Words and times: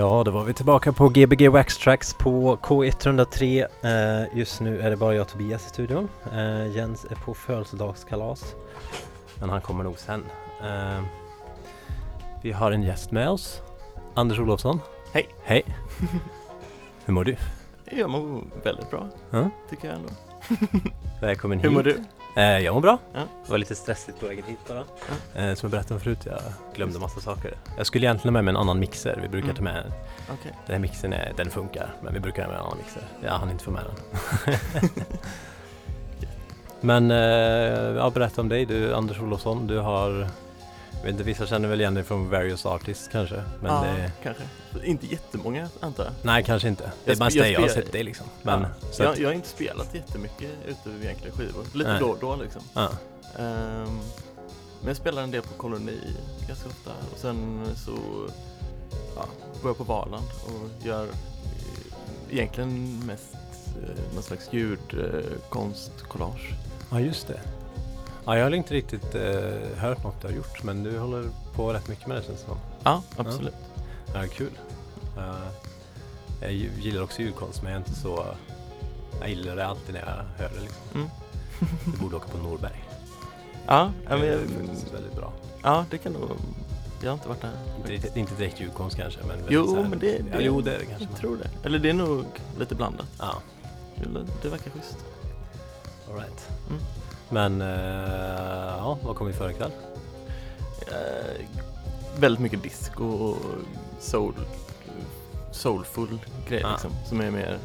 Ja, 0.00 0.22
då 0.24 0.30
var 0.30 0.44
vi 0.44 0.54
tillbaka 0.54 0.92
på 0.92 1.08
Gbg 1.08 1.48
Wax 1.48 1.78
Tracks 1.78 2.14
på 2.14 2.56
K103. 2.56 3.66
Eh, 3.82 4.38
just 4.38 4.60
nu 4.60 4.80
är 4.80 4.90
det 4.90 4.96
bara 4.96 5.14
jag 5.14 5.22
och 5.22 5.28
Tobias 5.28 5.66
i 5.66 5.68
studion. 5.68 6.08
Eh, 6.32 6.66
Jens 6.76 7.04
är 7.04 7.14
på 7.14 7.34
födelsedagskalas. 7.34 8.54
Men 9.40 9.50
han 9.50 9.60
kommer 9.60 9.84
nog 9.84 9.98
sen. 9.98 10.24
Eh, 10.62 11.02
vi 12.42 12.52
har 12.52 12.72
en 12.72 12.82
gäst 12.82 13.10
med 13.10 13.28
oss. 13.28 13.62
Anders 14.14 14.38
Olofsson. 14.38 14.80
Hej. 15.12 15.28
Hej. 15.42 15.62
Hur 17.04 17.14
mår 17.14 17.24
du? 17.24 17.36
Jag 17.90 18.10
mår 18.10 18.42
väldigt 18.64 18.90
bra, 18.90 19.08
Ja. 19.30 19.50
tycker 19.70 19.88
jag 19.88 19.96
ändå. 19.96 20.08
Välkommen 21.20 21.58
hit. 21.58 21.64
Hur 21.64 21.70
mår 21.70 21.82
du? 21.82 22.04
Eh, 22.36 22.58
jag 22.58 22.74
mår 22.74 22.80
bra. 22.80 22.98
Ja. 23.12 23.20
Det 23.44 23.50
var 23.50 23.58
lite 23.58 23.74
stressigt 23.74 24.20
på 24.20 24.26
vägen 24.26 24.44
hit 24.46 24.58
bara. 24.68 24.78
Eh, 24.78 25.54
som 25.54 25.66
jag 25.66 25.70
berättade 25.70 25.94
om 25.94 26.00
förut, 26.00 26.18
jag 26.26 26.40
glömde 26.74 26.98
massa 26.98 27.20
saker. 27.20 27.54
Jag 27.76 27.86
skulle 27.86 28.06
egentligen 28.06 28.34
ha 28.34 28.42
med 28.42 28.44
mig 28.44 28.52
en 28.52 28.56
annan 28.60 28.78
mixer. 28.80 29.18
Vi 29.22 29.28
brukar 29.28 29.44
Mm. 29.48 29.56
ta 29.56 29.62
med 29.62 29.92
Okej. 30.32 30.52
Den 30.66 30.74
här 30.74 30.78
mixen 30.80 31.12
är, 31.12 31.32
den 31.36 31.50
funkar, 31.50 31.94
men 32.02 32.14
vi 32.14 32.20
brukar 32.20 32.42
ha 32.42 32.48
med 32.50 32.58
en 32.60 32.64
annan 32.66 32.78
mixer. 32.78 33.02
Jag 33.22 33.32
hann 33.32 33.50
inte 33.50 33.64
få 33.64 33.70
med 33.70 33.82
den. 33.84 34.54
men, 36.80 37.10
eh, 37.10 37.96
ja, 37.96 38.10
berätta 38.10 38.40
om 38.40 38.48
dig. 38.48 38.66
Du, 38.66 38.94
Anders 38.94 39.20
Olofsson, 39.20 39.66
du 39.66 39.78
har, 39.78 40.28
vet 41.02 41.10
inte, 41.10 41.22
vissa 41.22 41.46
känner 41.46 41.68
väl 41.68 41.80
igen 41.80 41.94
dig 41.94 42.04
från 42.04 42.30
Various 42.30 42.66
Artists 42.66 43.08
kanske? 43.12 43.42
Men 43.62 43.74
ja, 43.74 43.82
det, 43.82 44.12
kanske. 44.22 44.42
Inte 44.84 45.06
jättemånga, 45.06 45.68
antar 45.80 46.04
jag. 46.04 46.12
nej, 46.22 46.44
kanske 46.44 46.68
inte. 46.68 46.92
Det 47.04 47.12
är 47.12 47.16
mest 47.16 47.36
det 47.36 47.50
jag 47.50 47.60
har 47.60 47.68
sett 47.68 47.92
dig 47.92 48.04
liksom. 48.04 48.26
Men, 48.42 48.62
ja. 48.62 48.68
jag, 49.04 49.18
jag 49.18 49.28
har 49.28 49.34
inte 49.34 49.48
spelat 49.48 49.94
jättemycket 49.94 50.50
ute 50.66 50.88
vid 50.88 51.04
egentliga 51.04 51.32
skivor. 51.32 51.64
Lite 51.74 51.90
Nej. 51.90 52.00
då 52.00 52.06
och 52.06 52.18
då 52.20 52.36
liksom. 52.36 52.62
ja. 52.74 52.90
Ehm, 53.38 54.00
men 54.80 54.88
jag 54.88 54.96
spelar 54.96 55.22
en 55.22 55.30
del 55.30 55.42
på 55.42 55.54
koloni 55.56 55.98
ganska 56.48 56.68
ofta. 56.68 56.90
Och 57.12 57.18
sen 57.18 57.66
så 57.76 57.98
ja, 59.16 59.24
går 59.62 59.70
jag 59.70 59.78
på 59.78 59.84
Valand 59.84 60.26
och 60.46 60.86
gör 60.86 61.04
eh, 61.04 61.10
egentligen 62.30 63.02
mest 63.06 63.34
eh, 63.82 64.14
någon 64.14 64.22
slags 64.22 64.48
ljudkonst-collage. 64.52 66.54
ja, 66.90 67.00
just 67.00 67.28
det. 67.28 67.40
Ja, 68.30 68.36
jag 68.38 68.44
har 68.44 68.50
inte 68.50 68.74
riktigt 68.74 69.14
eh, 69.14 69.78
hört 69.78 70.04
något 70.04 70.20
du 70.20 70.26
har 70.26 70.34
gjort, 70.34 70.62
men 70.62 70.82
du 70.82 70.98
håller 70.98 71.24
på 71.54 71.72
rätt 71.72 71.88
mycket 71.88 72.06
med 72.06 72.16
det 72.16 72.22
känns 72.22 72.40
det 72.40 72.46
som. 72.46 72.58
Ja, 72.84 73.02
absolut. 73.16 73.54
Ja, 74.14 74.22
kul. 74.32 74.50
Eh, 75.16 75.34
jag 76.40 76.52
gillar 76.52 77.02
också 77.02 77.22
ljudkonst, 77.22 77.62
men 77.62 77.72
jag 77.72 77.80
är 77.82 77.86
inte 77.86 78.00
så... 78.00 78.26
Jag 79.20 79.28
gillar 79.28 79.56
det 79.56 79.66
alltid 79.66 79.94
när 79.94 80.00
jag 80.00 80.44
hör 80.44 80.54
det 80.54 80.60
liksom. 80.60 80.82
Mm. 80.94 81.08
Du 81.84 81.98
borde 82.02 82.16
åka 82.16 82.28
på 82.28 82.38
Norberg. 82.38 82.84
Ja, 83.66 83.92
ja, 84.04 84.10
men 84.10 84.20
det 84.20 84.26
är 84.28 84.92
väldigt 84.92 85.16
bra. 85.16 85.32
ja, 85.62 85.84
det 85.90 85.98
kan 85.98 86.12
nog... 86.12 86.30
Jag 87.02 87.10
har 87.10 87.14
inte 87.14 87.28
varit 87.28 87.40
där. 87.40 87.92
Inte, 87.94 88.18
inte 88.18 88.34
direkt 88.34 88.60
ljudkonst 88.60 88.96
kanske, 88.96 89.20
men 89.28 89.38
Jo, 89.48 89.76
här- 89.76 89.82
men 89.88 89.98
det, 89.98 90.18
det, 90.18 90.24
Ja, 90.32 90.40
jo, 90.40 90.60
det 90.60 90.74
är 90.74 90.78
det 90.78 90.84
kanske. 90.84 91.04
Jag 91.10 91.16
tror 91.20 91.36
det. 91.36 91.66
Eller 91.66 91.78
det 91.78 91.90
är 91.90 91.94
nog 91.94 92.24
lite 92.58 92.74
blandat. 92.74 93.06
Ja, 93.18 93.34
Det, 93.96 94.26
det 94.42 94.48
verkar 94.48 94.70
schysst. 94.70 94.96
all 96.10 96.14
right. 96.16 96.48
Mm. 96.68 96.80
Men, 97.30 97.60
eh, 97.62 98.76
ja, 98.78 98.98
vad 99.04 99.16
kommer 99.16 99.30
vi 99.30 99.36
för 99.36 99.50
ikväll? 99.50 99.72
Eh, 100.86 101.46
väldigt 102.20 102.40
mycket 102.40 102.62
disco 102.62 103.04
och 103.04 103.36
soul, 104.00 104.34
soulful 105.52 106.18
grej 106.48 106.62
Ah. 106.64 106.70
liksom. 106.72 106.90
Som 107.08 107.20
är 107.20 107.30
mer, 107.30 107.58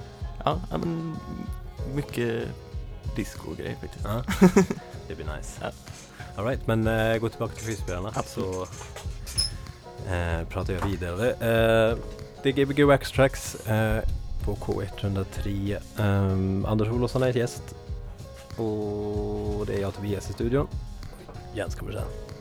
ja, 0.46 0.60
men 0.72 1.16
mycket 1.96 2.44
disco-grej 3.16 3.78
faktiskt. 3.82 4.06
Ja. 4.06 4.24
det 5.08 5.16
blir 5.16 5.26
nice. 5.38 5.60
Ja. 5.62 5.68
All 6.38 6.46
right, 6.46 6.68
men 6.68 6.88
eh, 6.88 7.18
gå 7.18 7.30
tillbaka 7.30 7.54
till 7.56 7.66
skivspelarna 7.68 8.14
så 8.26 8.68
eh, 10.14 10.48
pratar 10.50 10.74
jag 10.74 10.86
vidare. 10.86 11.30
Eh, 11.32 11.98
det 12.44 12.50
är 12.50 12.54
Gbg 12.54 12.84
Wax 12.84 13.12
Tracks 13.12 13.58
på 14.46 14.56
K103. 14.56 15.78
Um, 15.98 16.66
Anders 16.66 16.88
Olofsson 16.90 17.24
är 17.24 17.38
gäst 17.38 17.76
och 18.58 19.66
det 19.66 19.74
är 19.74 19.82
jag 19.82 19.94
Tobias 19.94 20.30
i 20.30 20.34
studion. 20.34 20.68
Jens 21.54 21.76
kommer 21.76 21.92
sen. 21.92 22.35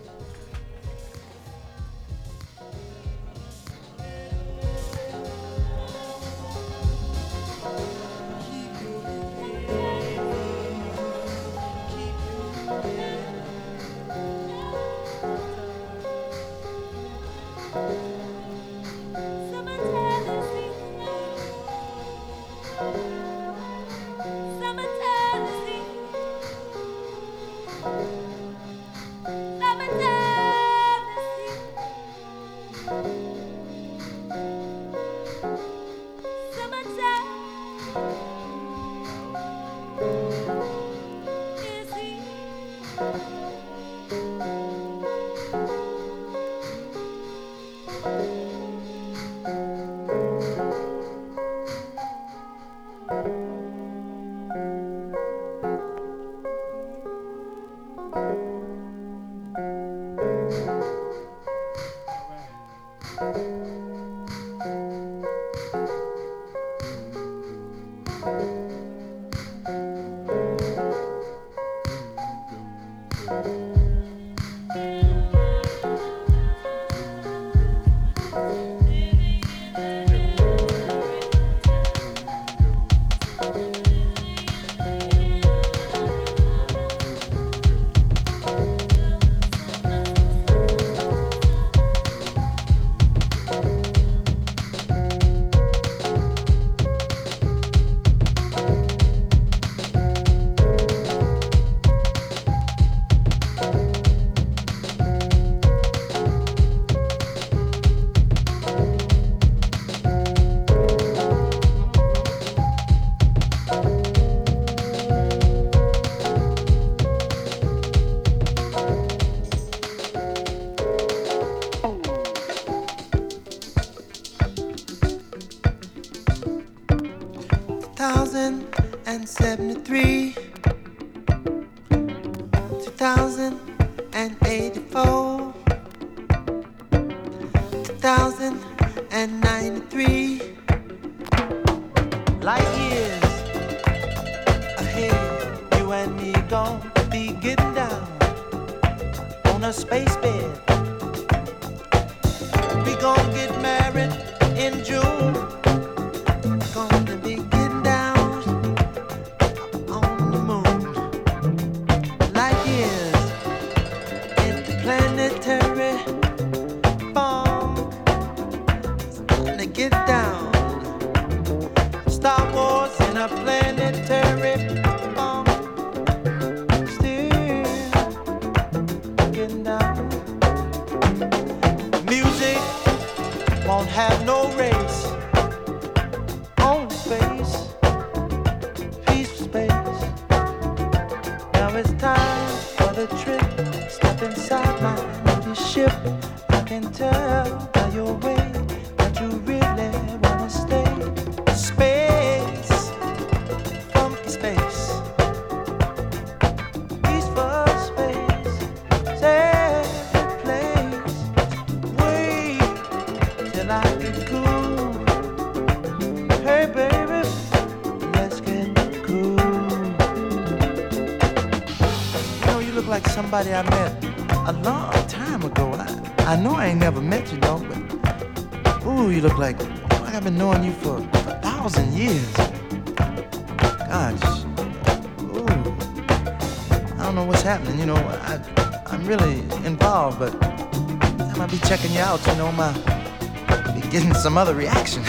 some 244.35 244.43
other 244.43 244.55
reaction. 244.57 245.05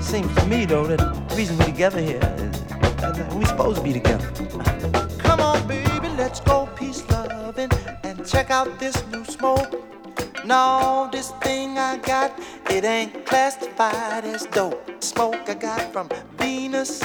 Seems 0.00 0.34
to 0.34 0.46
me, 0.46 0.64
though, 0.64 0.84
that 0.84 0.98
the 0.98 1.36
reason 1.36 1.56
we're 1.58 1.66
together 1.66 2.00
here 2.00 2.18
is 2.38 2.60
that 2.98 3.32
we're 3.32 3.46
supposed 3.46 3.76
to 3.76 3.84
be 3.84 3.92
together. 3.92 4.28
Come 5.18 5.38
on, 5.38 5.64
baby, 5.68 6.08
let's 6.18 6.40
go 6.40 6.68
peace 6.74 7.08
loving 7.08 7.70
and 8.02 8.26
check 8.26 8.50
out 8.50 8.80
this 8.80 9.06
new 9.12 9.24
smoke. 9.26 9.80
No, 10.44 11.08
this 11.12 11.30
thing 11.40 11.78
I 11.78 11.98
got, 11.98 12.36
it 12.68 12.82
ain't 12.84 13.24
classified 13.24 14.24
as 14.24 14.46
dope. 14.46 15.04
Smoke 15.04 15.48
I 15.48 15.54
got 15.54 15.92
from 15.92 16.08
Venus, 16.36 17.00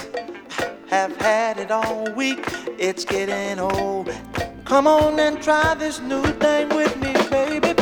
have 0.90 1.16
had 1.18 1.60
it 1.60 1.70
all 1.70 2.12
week. 2.16 2.44
It's 2.80 3.06
getting 3.06 3.60
old. 3.60 4.10
Come 4.66 4.88
on 4.88 5.20
and 5.20 5.40
try 5.40 5.76
this 5.76 6.00
new 6.00 6.24
thing 6.24 6.70
with 6.70 6.96
me, 6.98 7.14
baby. 7.30 7.76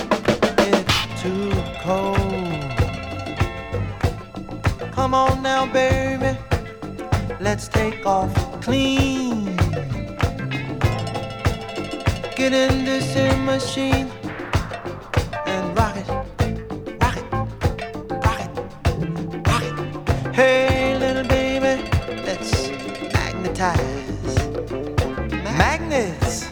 It's 0.67 1.21
too 1.21 1.53
cold. 1.79 2.26
Come 5.07 5.15
on 5.15 5.41
now, 5.41 5.65
baby. 5.65 6.37
Let's 7.39 7.69
take 7.69 8.05
off 8.05 8.29
clean. 8.61 9.55
Get 12.35 12.51
in 12.51 12.83
this 12.83 13.15
in 13.15 13.45
machine 13.45 14.11
and 15.45 15.77
rock 15.77 15.95
it, 15.95 16.09
rock 16.99 17.15
it, 17.15 17.23
rock 18.25 18.41
it, 18.41 19.47
rock 19.47 19.63
it. 19.63 20.35
Hey, 20.35 20.97
little 20.99 21.23
baby, 21.23 21.89
let's 22.25 22.67
magnetize. 23.13 24.35
Magnets 25.57 26.49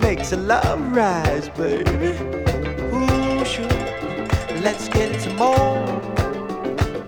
makes 0.00 0.32
a 0.32 0.36
love 0.36 0.80
rise, 0.90 1.48
baby. 1.50 2.18
Ooh, 2.92 3.44
sure. 3.44 3.68
Let's 4.62 4.88
get 4.88 5.20
some 5.20 5.36
more. 5.36 6.11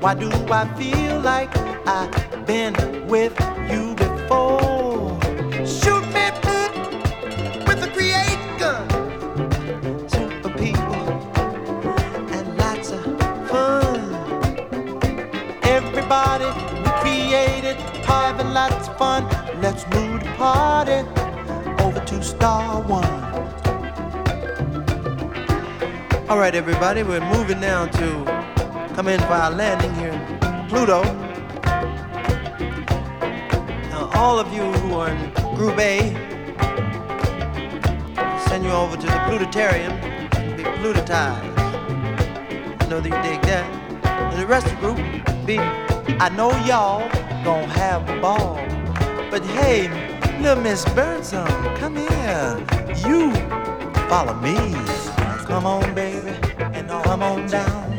Why 0.05 0.13
do 0.13 0.31
I 0.51 0.67
feel 0.77 1.19
like 1.21 1.49
I've 1.87 2.47
been 2.47 2.75
with 3.07 3.33
you 3.71 3.95
before? 3.95 5.19
Shoot 5.65 6.05
me 6.13 6.29
with 7.67 7.83
a 7.83 7.91
create 7.95 8.45
gun. 8.59 8.87
Super 10.07 10.51
people 10.59 11.05
and 12.37 12.59
lots 12.59 12.91
of 12.91 13.03
fun. 13.49 13.97
Everybody 15.63 16.49
we 16.83 16.91
created 17.01 17.77
having 18.05 18.53
lots 18.53 18.89
of 18.89 18.99
fun. 18.99 19.25
Let's 19.63 19.87
move 19.87 20.23
the 20.23 20.31
party 20.37 21.01
over 21.83 22.05
to 22.05 22.23
Star 22.23 22.83
One. 22.83 23.25
All 26.29 26.37
right, 26.39 26.55
everybody, 26.55 27.03
we're 27.03 27.25
moving 27.33 27.61
now 27.61 27.87
to 27.87 28.34
come 29.05 29.13
in 29.13 29.21
for 29.21 29.55
landing 29.55 29.95
here 29.97 30.13
in 30.13 30.67
Pluto. 30.67 31.03
Now, 33.91 34.11
all 34.15 34.39
of 34.39 34.51
you 34.51 34.63
who 34.63 34.95
are 34.95 35.11
in 35.11 35.31
Group 35.55 35.79
A, 35.79 35.99
send 38.49 38.65
you 38.65 38.71
over 38.71 38.97
to 38.97 39.05
the 39.05 39.21
Plutotarium 39.29 40.01
to 40.31 40.57
be 40.57 40.63
plutotized. 40.63 41.53
I 42.81 42.87
know 42.89 43.01
that 43.01 43.05
you 43.05 43.31
dig 43.31 43.43
that. 43.43 43.67
And 44.33 44.41
the 44.41 44.47
rest 44.47 44.69
of 44.69 44.73
the 44.73 44.81
group, 44.81 44.97
be, 45.45 45.59
I 45.59 46.31
know 46.31 46.53
y'all 46.65 47.07
gonna 47.45 47.67
have 47.75 48.09
a 48.09 48.19
ball. 48.23 48.57
But 49.31 49.45
hey, 49.45 49.89
little 50.41 50.63
Miss 50.63 50.83
Birdsong, 50.95 51.47
come 51.77 51.97
here. 51.97 52.57
You 53.07 53.35
follow 54.09 54.35
me. 54.41 54.57
Come 55.45 55.67
on, 55.67 55.95
baby, 55.95 56.31
and 56.59 56.89
come 56.89 57.23
on 57.23 57.47
down. 57.49 57.94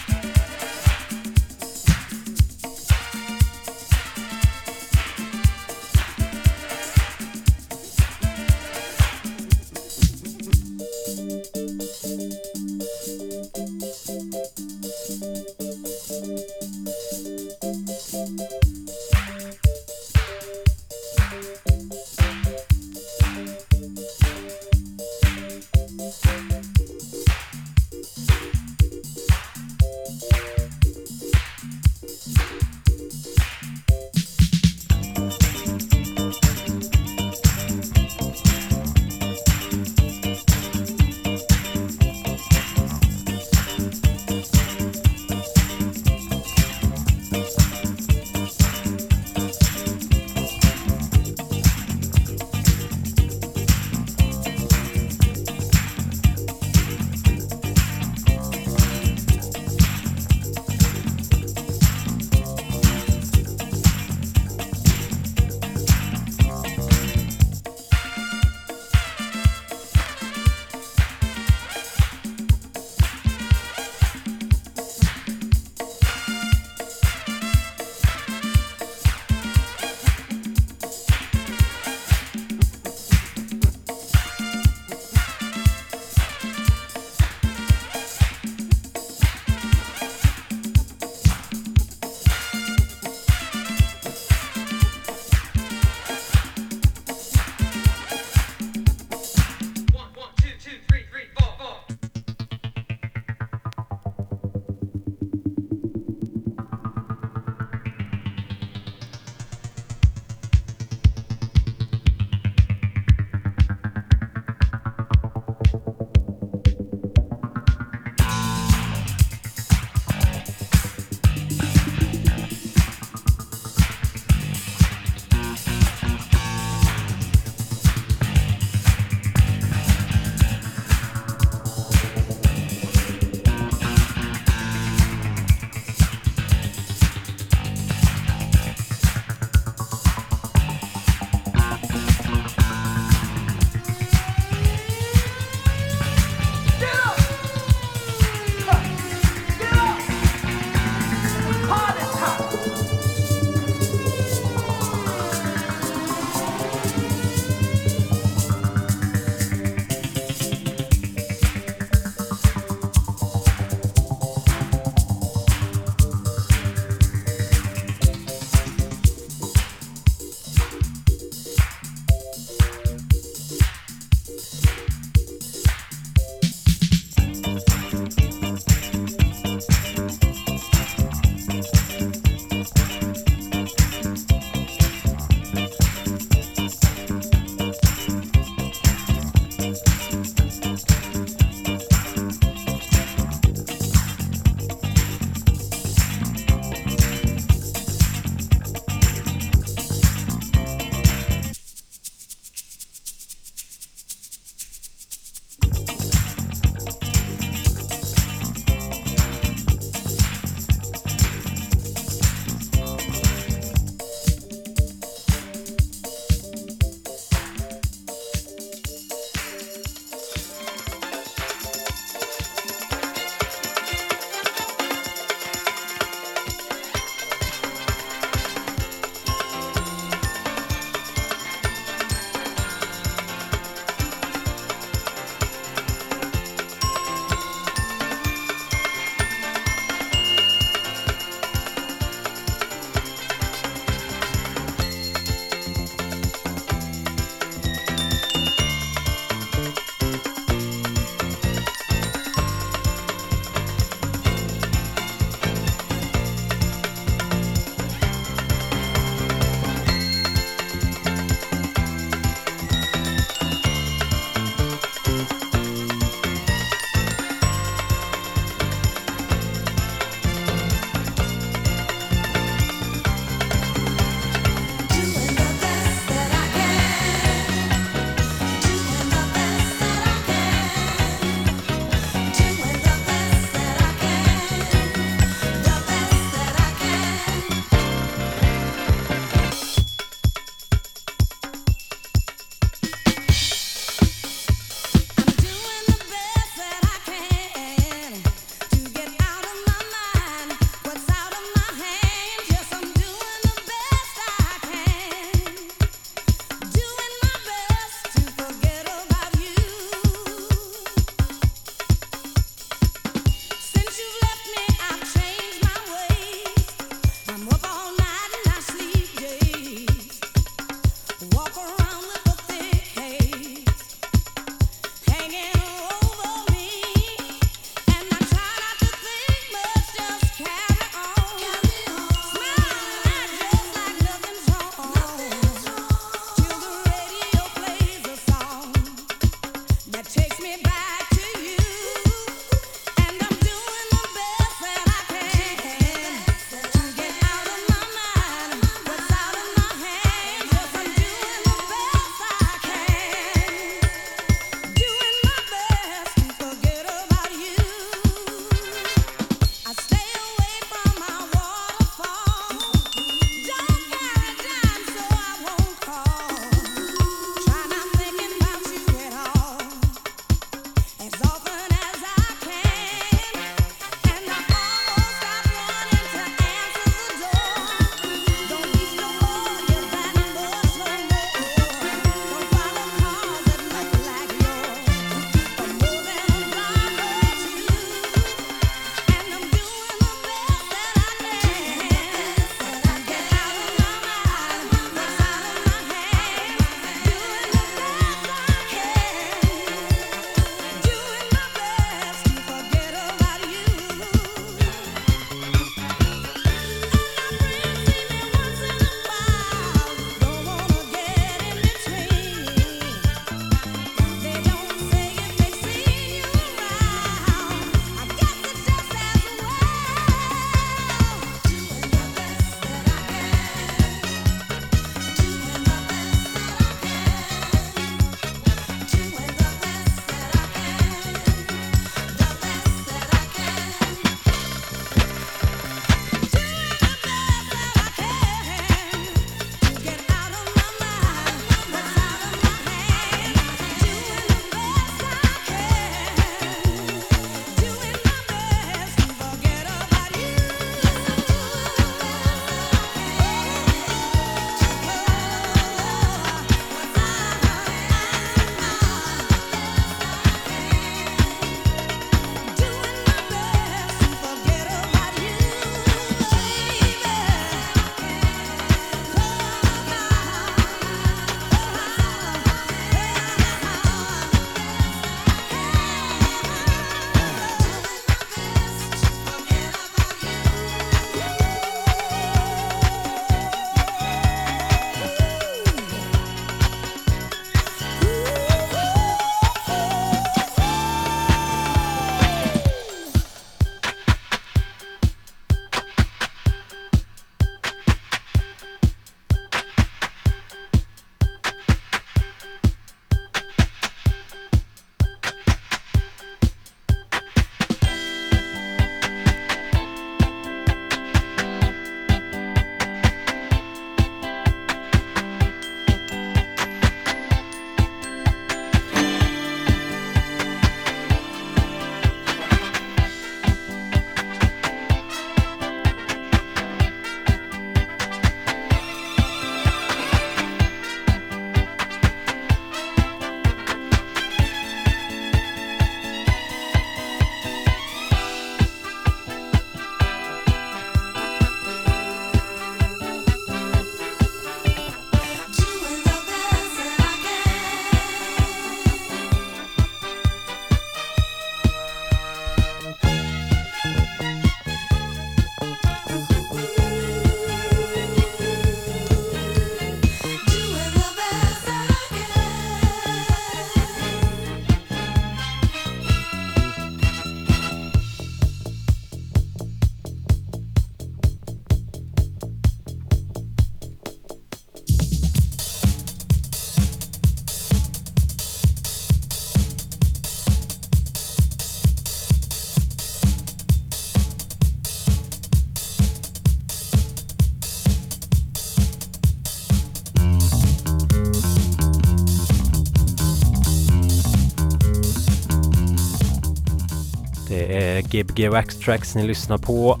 Gbg 598.16 598.48
Wax 598.48 598.78
Tracks 598.78 599.14
ni 599.14 599.26
lyssnar 599.26 599.58
på. 599.58 600.00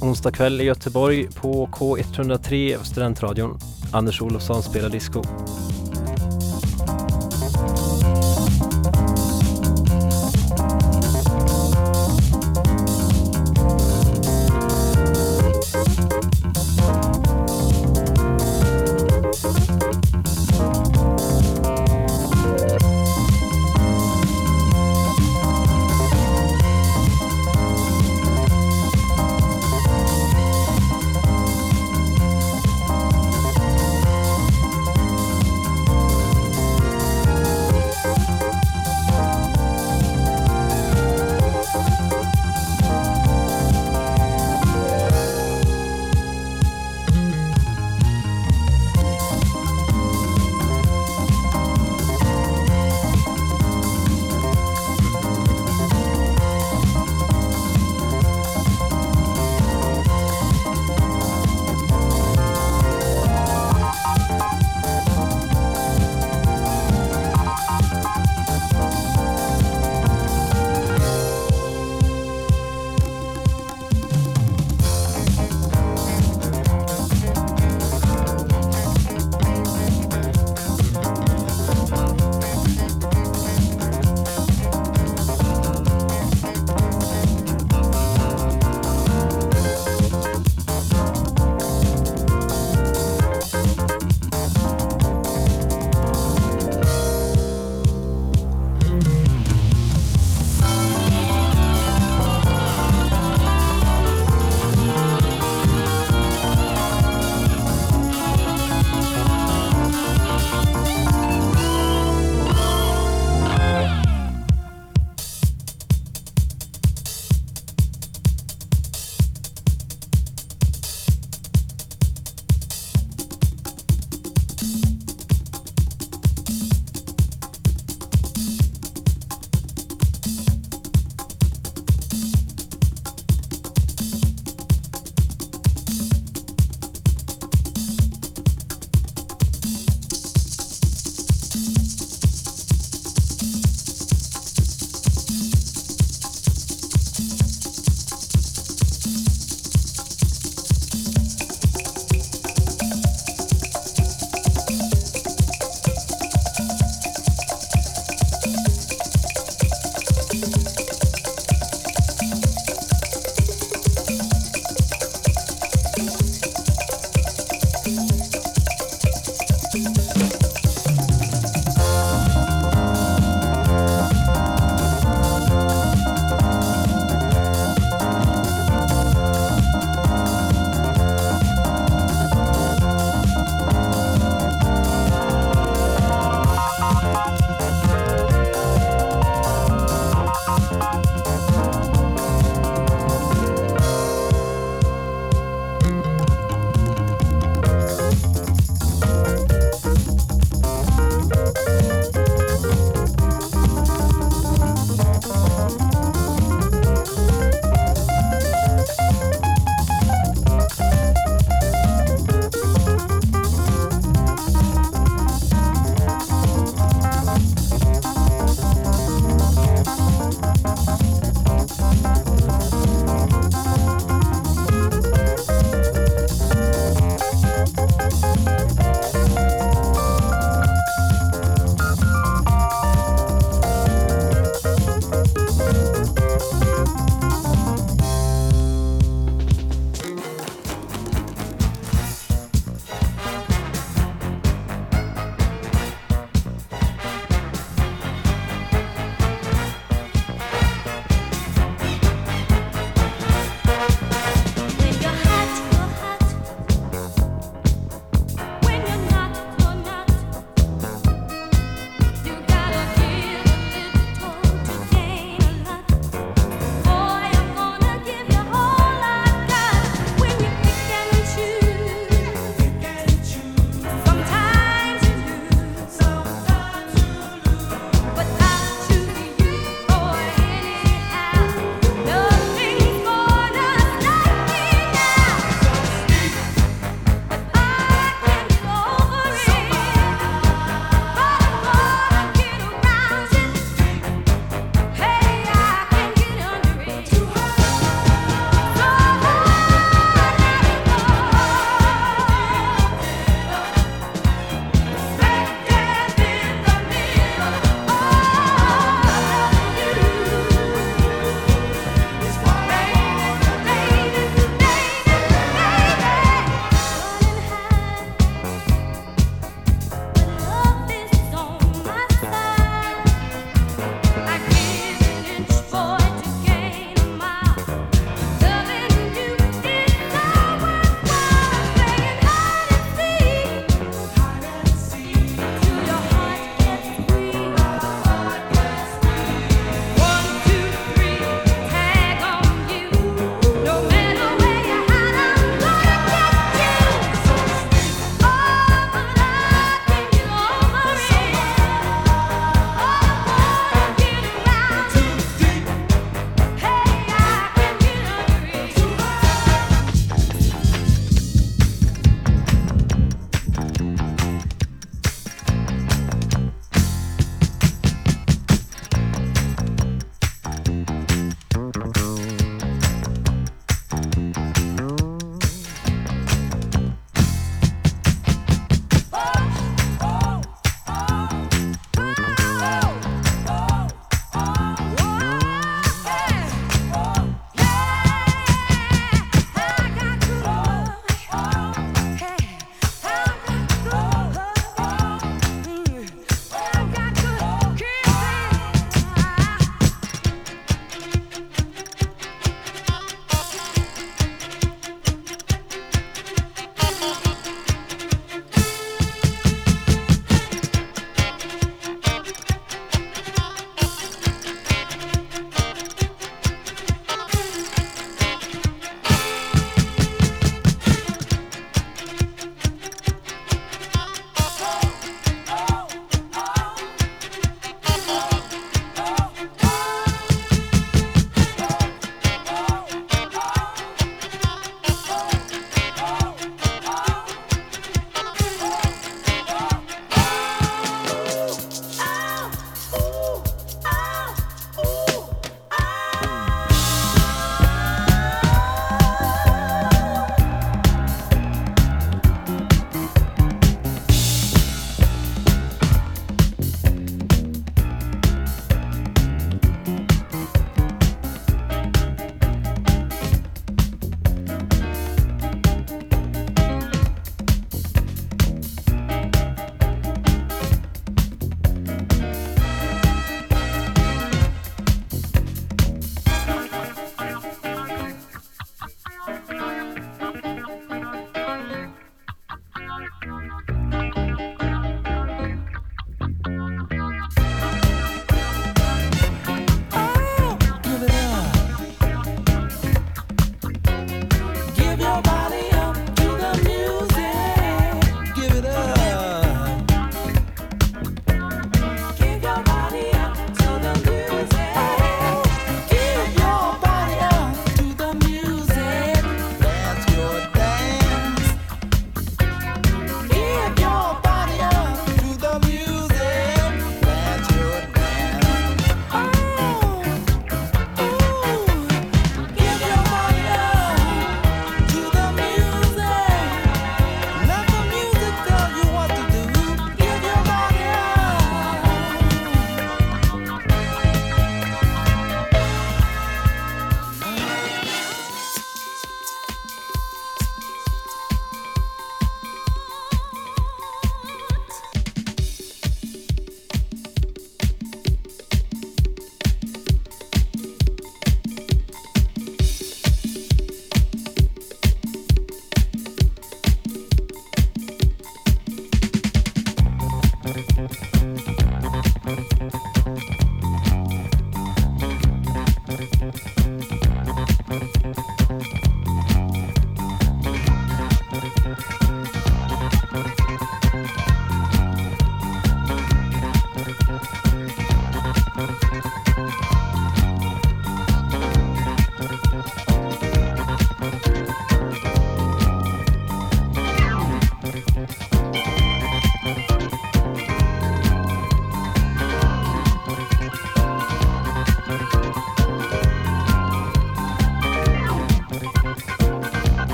Onsdag 0.00 0.30
kväll 0.30 0.60
i 0.60 0.64
Göteborg 0.64 1.28
på 1.34 1.66
K103 1.66 2.82
Studentradion. 2.82 3.58
Anders 3.92 4.22
Olofsson 4.22 4.62
spelar 4.62 4.88
disco. 4.88 5.22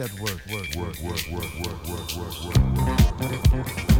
At 0.00 0.12
work, 0.20 0.38
work, 0.52 0.66
work, 0.76 0.96
work, 1.02 1.26
work, 1.32 1.60
work, 1.60 1.88
work, 1.88 2.16
work, 2.16 2.44
work, 2.44 3.52
work. 3.52 3.97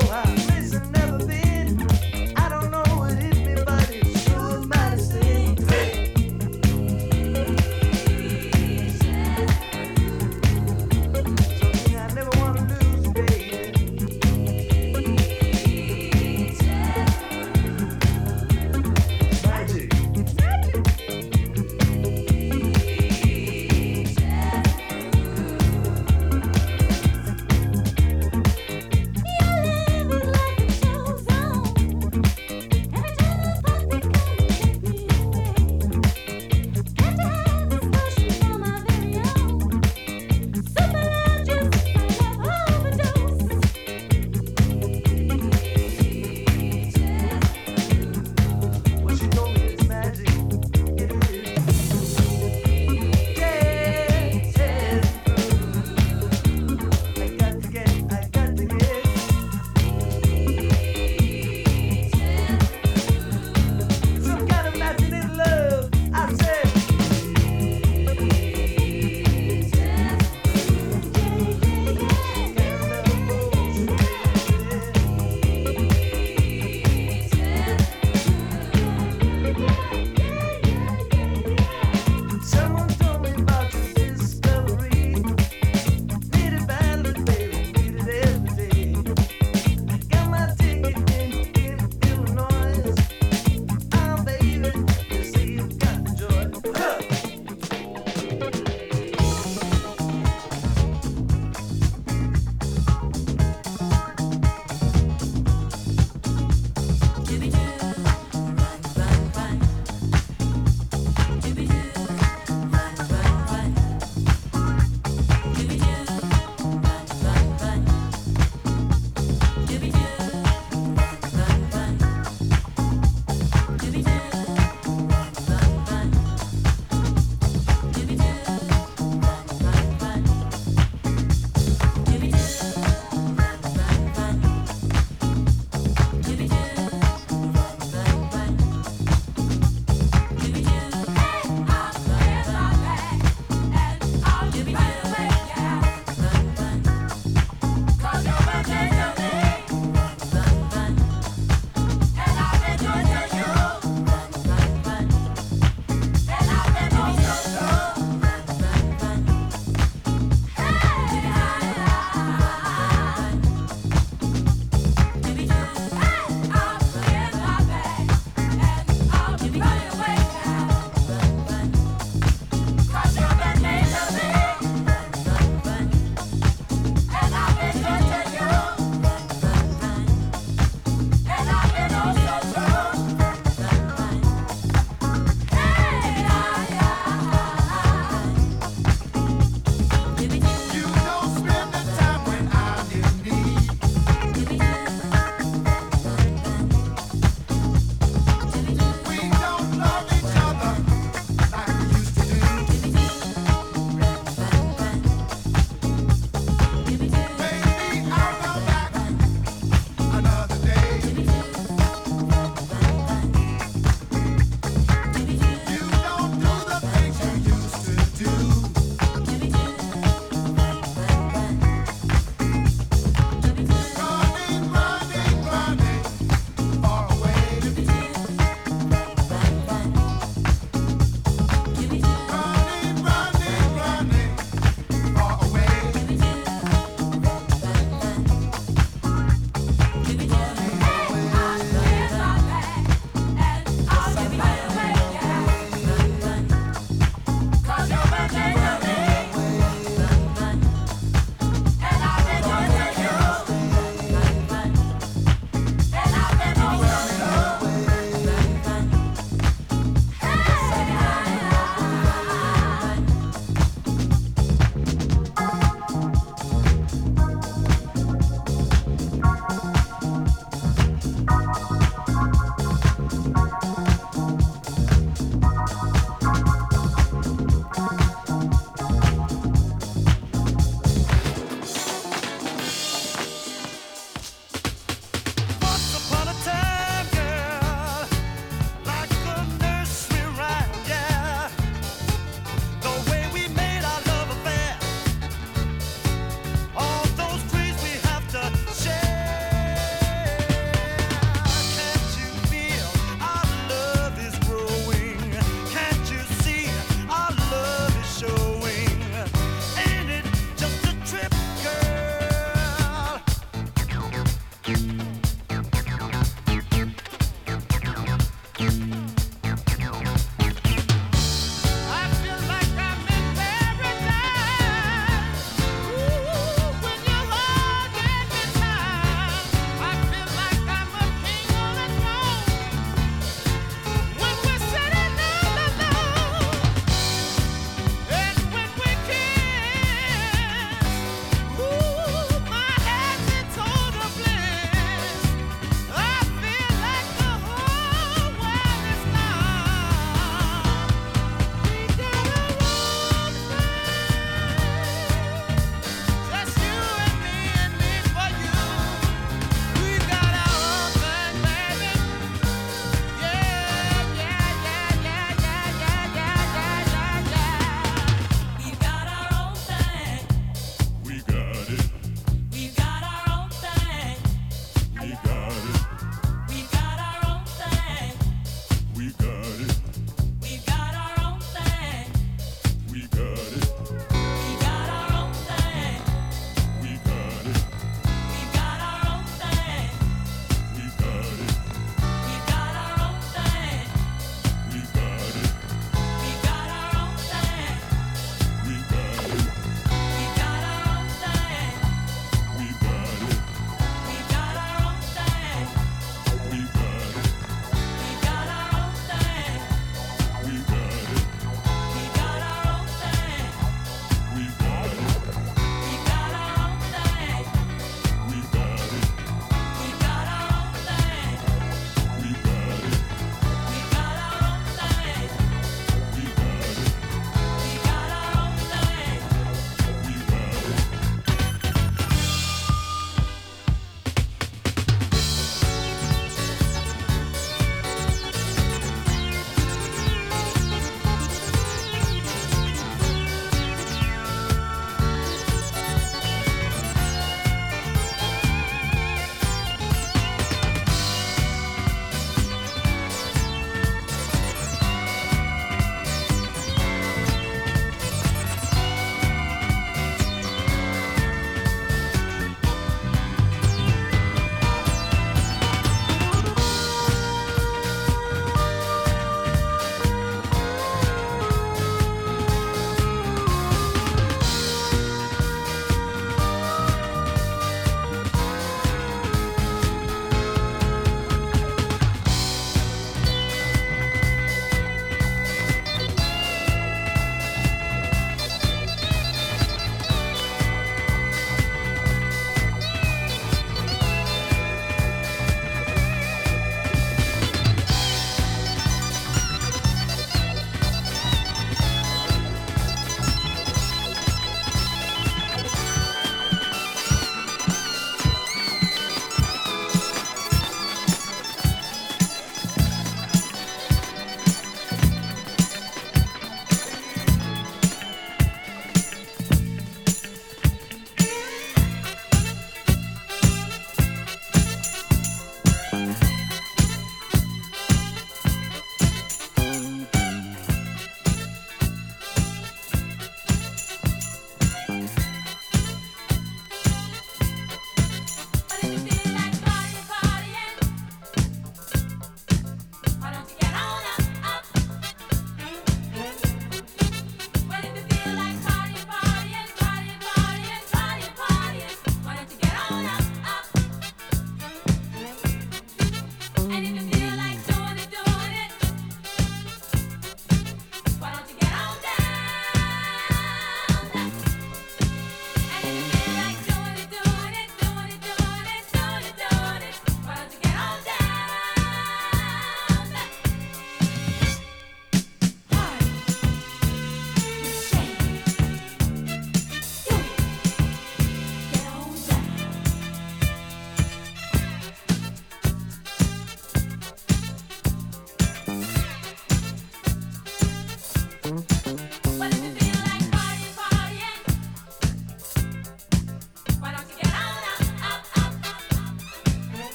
so 0.00 0.12
out. 0.12 0.23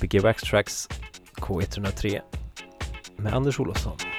VG 0.00 0.24
Wax 0.24 0.42
Tracks 0.42 0.88
K103 1.40 2.20
med 3.18 3.32
Anders 3.32 3.58
Olofsson. 3.58 4.09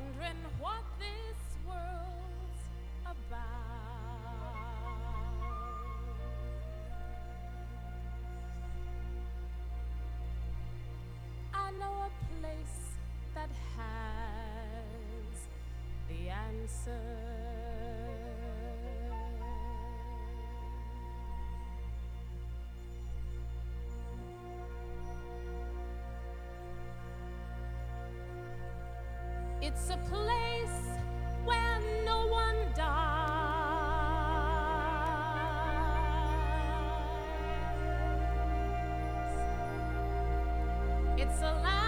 Out, 0.00 0.49
It's 29.72 29.88
a 29.90 29.96
place 29.98 30.98
where 31.44 31.80
no 32.04 32.26
one 32.26 32.56
dies. 32.74 32.90
It's 41.16 41.40
a 41.42 41.54
land 41.62 41.79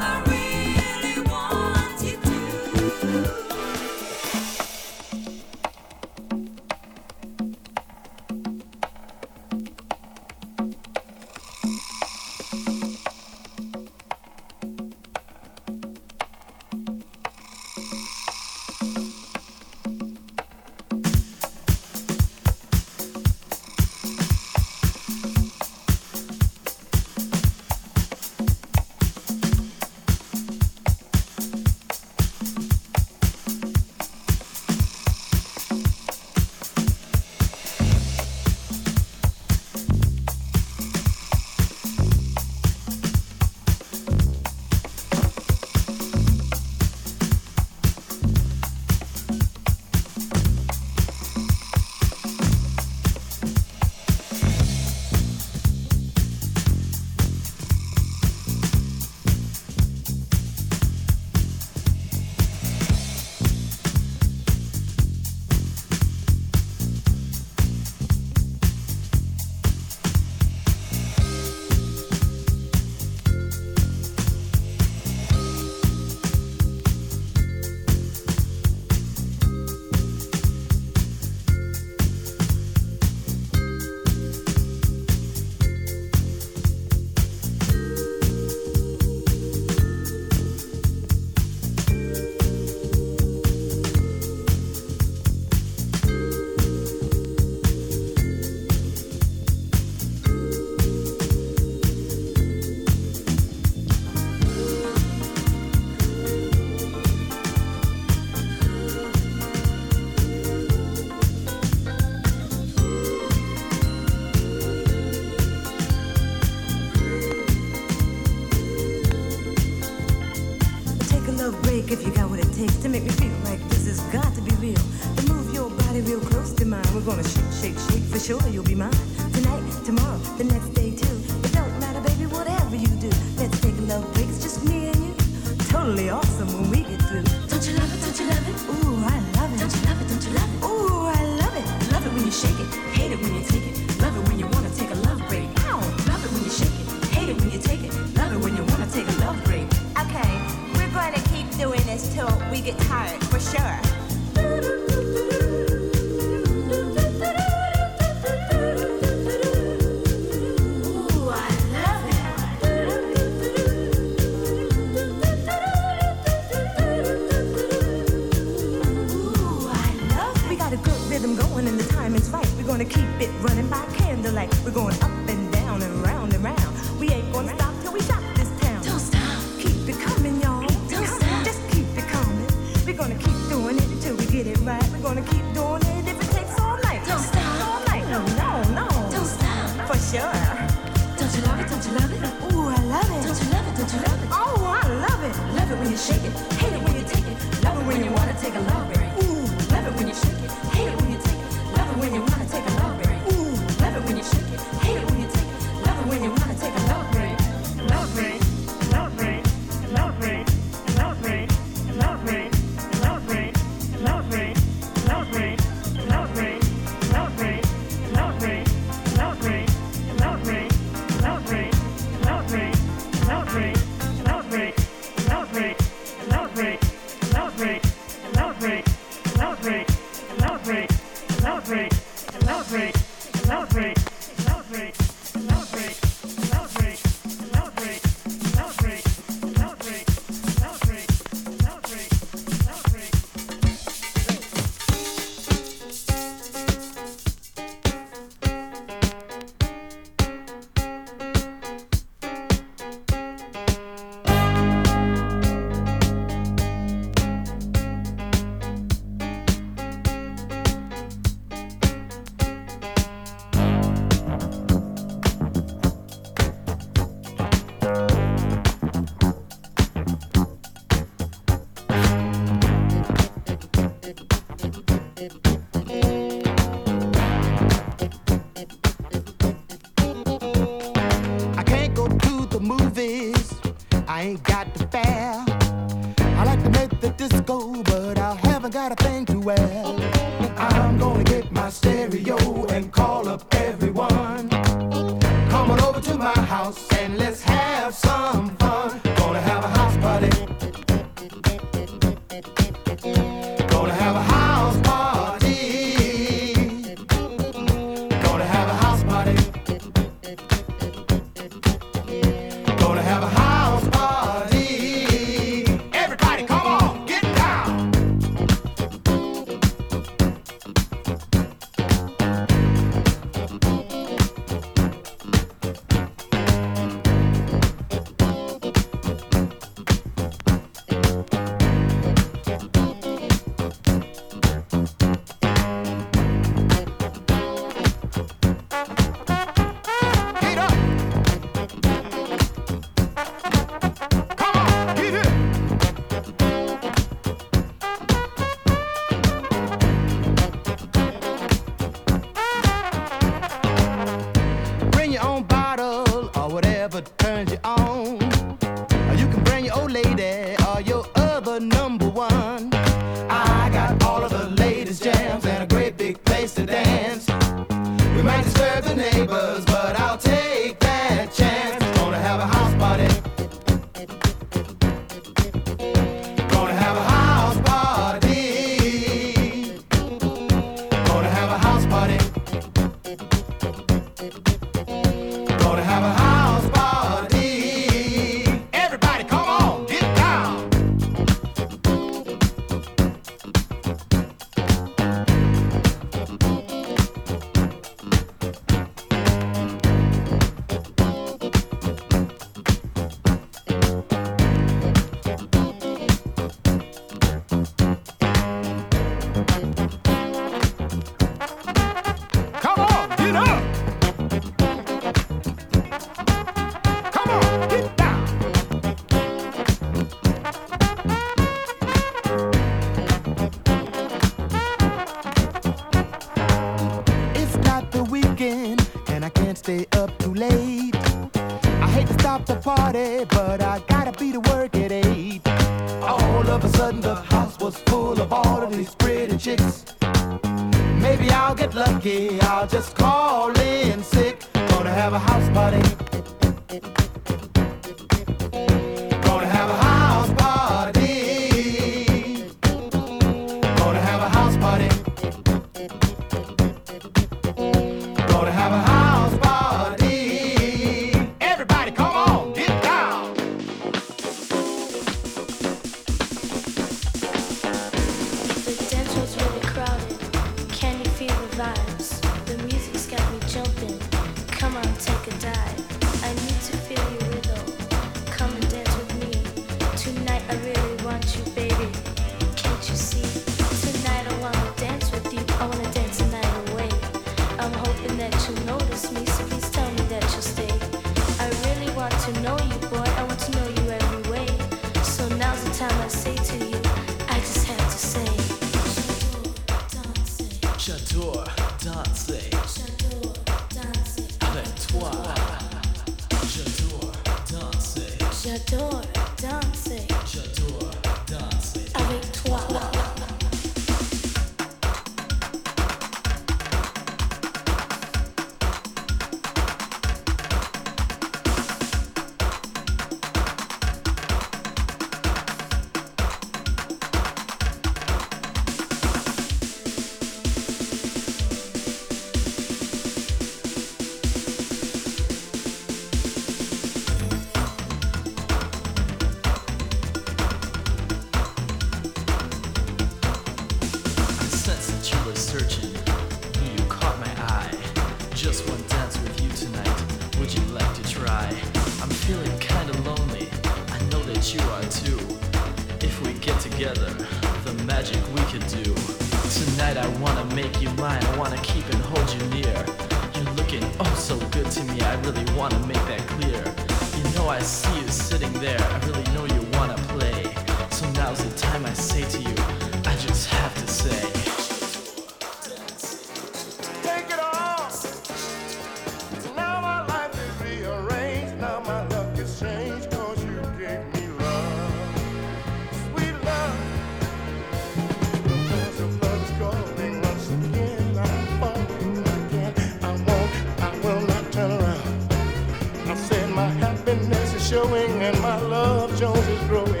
Jones 599.21 599.47
is 599.49 599.67
growing. 599.67 600.00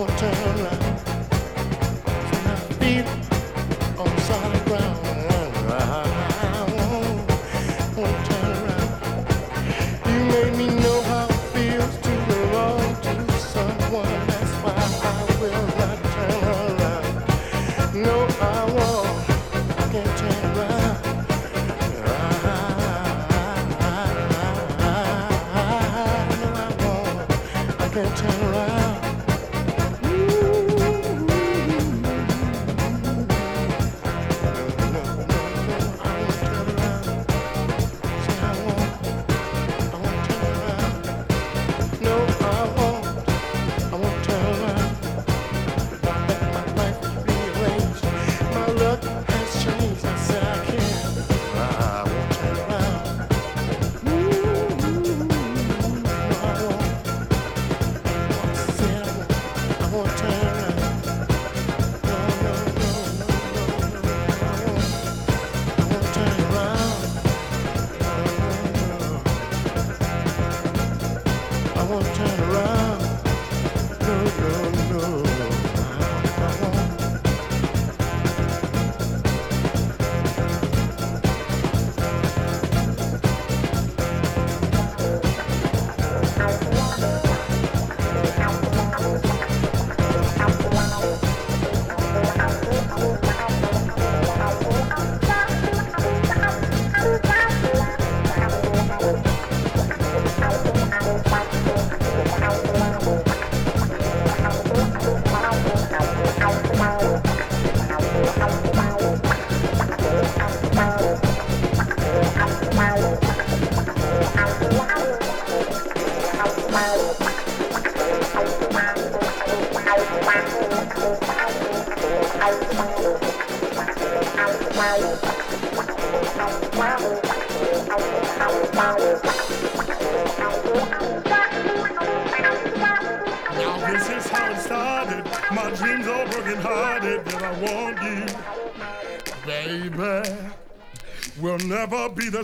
I 0.00 0.06
won't 0.06 0.39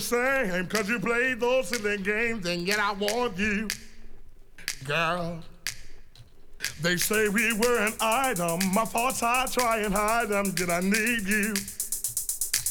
same, 0.07 0.67
cause 0.67 0.89
you 0.89 1.01
played 1.01 1.41
those 1.41 1.69
silly 1.69 1.99
games, 1.99 2.47
and 2.47 2.67
yet 2.67 2.79
I 2.79 2.93
want 2.93 3.37
you, 3.37 3.69
girl. 4.85 5.43
They 6.81 6.97
say 6.97 7.29
we 7.29 7.53
were 7.55 7.79
an 7.87 7.95
item. 8.01 8.61
My 8.73 8.85
thoughts 8.85 9.23
I 9.23 9.47
try 9.47 9.79
and 9.81 9.93
hide 9.93 10.29
them, 10.29 10.55
yet 10.59 10.71
I 10.71 10.81
need 10.81 11.27
you. 11.27 11.55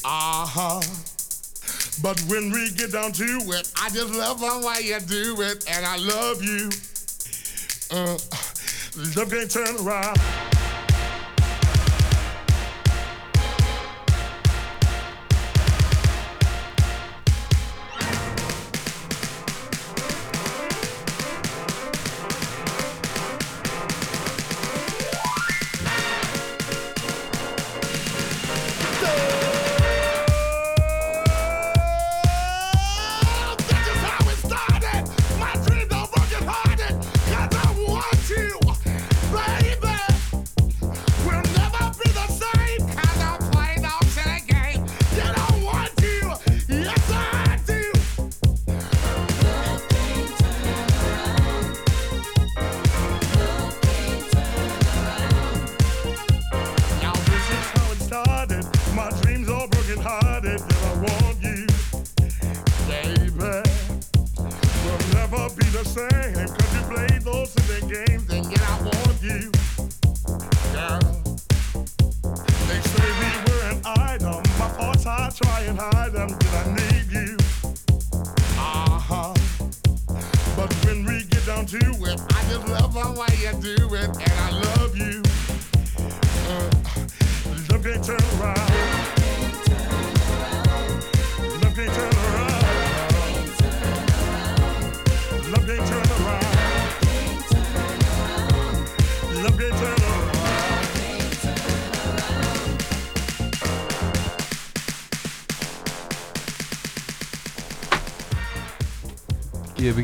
Uh 0.04 0.46
huh. 0.46 0.80
But 2.02 2.20
when 2.28 2.52
we 2.52 2.70
get 2.70 2.92
down 2.92 3.12
to 3.12 3.24
it, 3.24 3.72
I 3.80 3.88
just 3.90 4.14
love 4.14 4.40
the 4.40 4.66
way 4.66 4.86
you 4.86 5.00
do 5.00 5.42
it, 5.42 5.64
and 5.68 5.84
I 5.84 5.96
love 5.96 6.42
you. 6.42 6.70
Uh, 7.90 8.18
love 9.16 9.30
can't 9.30 9.50
turn 9.50 9.76
around. 9.86 10.18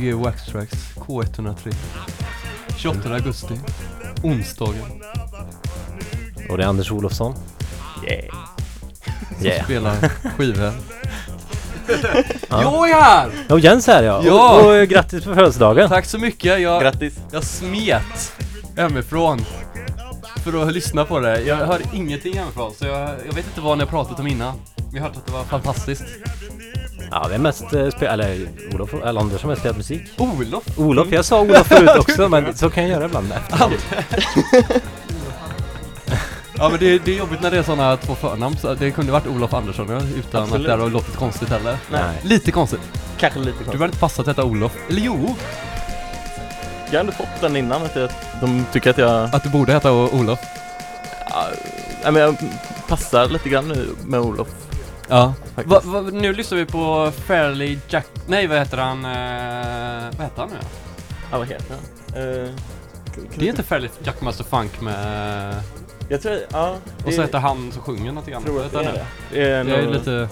Gbg 0.03 0.15
Wax 0.15 0.47
Tracks 0.47 0.95
K103 0.97 1.75
28 2.77 3.15
augusti 3.15 3.61
Onsdagen 4.23 5.03
Och 6.51 6.57
det 6.59 6.65
är 6.65 6.69
Anders 6.69 6.91
Olofsson. 6.91 7.35
Yeah. 8.09 8.35
som 9.37 9.47
Yeah. 9.47 9.65
spelar 9.65 9.97
skivor 10.37 10.65
Ja. 12.49 12.63
Jag 12.63 12.91
är 12.91 13.01
här! 13.01 13.31
Och 13.49 13.61
Jens 13.61 13.87
här 13.87 14.03
ja. 14.03 14.23
Ja. 14.25 14.61
Och, 14.61 14.81
och 14.81 14.89
grattis 14.89 15.25
på 15.25 15.35
födelsedagen. 15.35 15.89
Tack 15.89 16.05
så 16.07 16.19
mycket, 16.19 16.61
jag, 16.61 16.83
Grattis! 16.83 17.19
jag 17.33 17.45
smet 17.45 18.33
hemifrån 18.77 19.45
för 20.45 20.63
att 20.63 20.73
lyssna 20.73 21.05
på 21.05 21.21
det. 21.21 21.41
Jag 21.41 21.57
hör 21.57 21.81
ingenting 21.93 22.39
hemifrån 22.39 22.73
så 22.79 22.87
jag, 22.87 23.11
jag 23.27 23.33
vet 23.33 23.47
inte 23.47 23.61
vad 23.61 23.79
ni 23.79 23.85
har 23.85 23.91
pratat 23.91 24.21
om 24.21 24.27
innan. 24.27 24.55
Jag 24.93 25.01
har 25.01 25.09
hört 25.09 25.17
att 25.17 25.27
det 25.27 25.33
var 25.33 25.45
fantastiskt. 25.45 26.05
Ja, 27.15 27.27
vi 27.29 27.35
är 27.35 27.39
mest 27.39 27.63
eh, 27.63 27.69
spe- 27.69 28.09
eller 28.13 28.49
Olof 28.75 28.95
eller 28.95 29.21
Anders 29.21 29.41
som 29.41 29.51
har 29.51 29.57
spelat 29.57 29.77
musik. 29.77 30.03
Olof! 30.19 30.63
Olof, 30.79 31.09
jag 31.13 31.25
sa 31.25 31.41
Olof 31.41 31.67
förut 31.67 31.91
också 31.99 32.29
men 32.29 32.55
så 32.57 32.71
kan 32.71 32.83
jag 32.83 32.93
göra 32.93 33.05
ibland 33.05 33.33
efter. 33.33 33.69
Ja 36.57 36.69
men 36.69 36.79
det, 36.79 36.99
det 36.99 37.13
är 37.15 37.19
jobbigt 37.19 37.43
när 37.43 37.51
det 37.51 37.59
är 37.59 37.63
sådana 37.63 37.97
två 37.97 38.15
förnamn, 38.15 38.57
så 38.57 38.75
det 38.75 38.91
kunde 38.91 39.13
varit 39.13 39.27
Olof 39.27 39.55
Andersson 39.55 39.87
ja, 39.91 40.01
utan 40.19 40.43
Absolut. 40.43 40.69
att 40.71 40.79
det 40.79 40.83
har 40.85 40.91
låtit 40.91 41.17
konstigt 41.17 41.49
heller. 41.49 41.77
Nej. 41.91 42.21
Lite 42.23 42.51
konstigt. 42.53 42.81
Kanske 43.19 43.39
lite 43.39 43.51
Du 43.51 43.57
konstigt. 43.59 43.79
har 43.81 43.87
inte 43.87 43.99
passat 43.99 44.19
att 44.19 44.29
heta 44.29 44.45
Olof. 44.45 44.73
Eller 44.91 45.01
jo, 45.01 45.35
Jag 46.87 46.93
har 46.93 47.01
ändå 47.01 47.13
fått 47.13 47.41
den 47.41 47.57
innan, 47.57 47.83
att 47.83 47.97
jag, 47.97 48.11
de 48.41 48.65
tycker 48.73 48.91
att 48.91 48.99
jag, 48.99 49.35
att 49.35 49.43
du 49.43 49.49
borde 49.51 49.73
heta 49.73 49.93
Olof. 49.93 50.39
ja, 52.03 52.11
men 52.11 52.23
jag 52.23 52.37
passar 52.89 53.27
lite 53.29 53.49
grann 53.49 53.69
nu 53.69 53.89
med 54.05 54.21
Olof. 54.21 54.49
Ja. 55.13 55.35
Va, 55.55 55.81
va, 55.85 56.01
nu 56.01 56.33
lyssnar 56.33 56.59
vi 56.59 56.67
på 56.67 57.11
Fairly 57.27 57.79
Jack... 57.89 58.07
Nej 58.27 58.47
vad 58.47 58.59
heter 58.59 58.77
han? 58.79 59.05
Eh, 59.05 60.11
vad 60.19 60.27
heter 60.27 60.41
han 60.43 60.49
nu? 60.49 60.57
Ja, 61.31 61.39
vad 61.39 61.49
heter 61.49 61.75
han? 61.75 62.23
Eh, 62.23 62.51
Det 63.35 63.45
är 63.45 63.49
inte 63.49 63.63
Fairly 63.63 63.89
Jackmaster 64.05 64.45
Funk 64.45 64.81
med... 64.81 65.55
Jag 66.09 66.23
tror, 66.23 66.39
ja. 66.53 66.77
Och 67.07 67.13
så 67.13 67.23
heter 67.23 67.39
han 67.39 67.73
som 67.73 67.83
sjunger 67.83 68.13
något 68.13 68.27
grann. 68.27 68.43
tror 68.45 68.65
att 68.65 68.73
det 68.73 68.79
han 68.79 68.87
är 68.87 68.93
det. 68.93 69.05
Det 69.33 69.43
är, 69.51 69.65
Det 69.65 69.77
är 69.77 69.83
nog- 69.83 69.93
lite... 69.95 70.29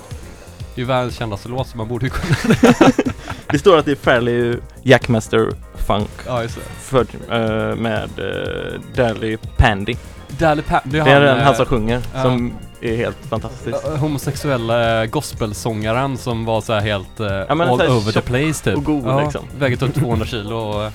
Det 0.74 0.80
är 0.80 0.84
världens 0.86 1.14
kändaste 1.16 1.48
låt 1.48 1.68
så 1.68 1.76
man 1.76 1.88
borde 1.88 2.06
ju 2.06 2.10
kunna... 2.10 2.54
det 3.50 3.58
står 3.58 3.78
att 3.78 3.84
det 3.84 3.90
är 3.90 3.96
Fairly 3.96 4.56
Jackmaster 4.82 5.50
Funk 5.86 6.10
Ja 6.26 6.42
just 6.42 6.54
det. 6.56 6.62
för, 6.80 7.00
eh, 7.30 7.76
med 7.76 8.10
uh, 8.18 8.80
Dally 8.96 9.36
Pandy. 9.56 9.94
Dally 10.28 10.62
Pat, 10.62 10.82
det 10.84 10.98
är 10.98 11.04
Det 11.04 11.10
är 11.10 11.20
den 11.20 11.38
eh, 11.38 11.44
han 11.44 11.54
som 11.54 11.66
sjunger 11.66 12.02
ja. 12.14 12.22
som 12.22 12.52
är 12.82 12.96
helt 12.96 13.26
fantastisk. 13.28 13.84
eh, 13.86 13.96
homosexuella 13.96 15.06
gospelsångaren 15.06 16.16
som 16.18 16.44
var 16.44 16.60
så 16.60 16.72
här 16.72 16.80
helt 16.80 17.20
eh, 17.20 17.26
men 17.48 17.60
all 17.60 17.78
så 17.78 17.96
over 17.96 18.12
the 18.12 18.20
place 18.20 18.64
typ. 18.64 18.76
och 18.76 18.84
god, 18.84 19.04
ja, 19.06 19.20
liksom. 19.20 19.44
Väger 19.58 19.76
typ 19.76 19.94
200 19.94 20.26
kilo 20.26 20.56
och... 20.56 20.84
eh, 20.84 20.92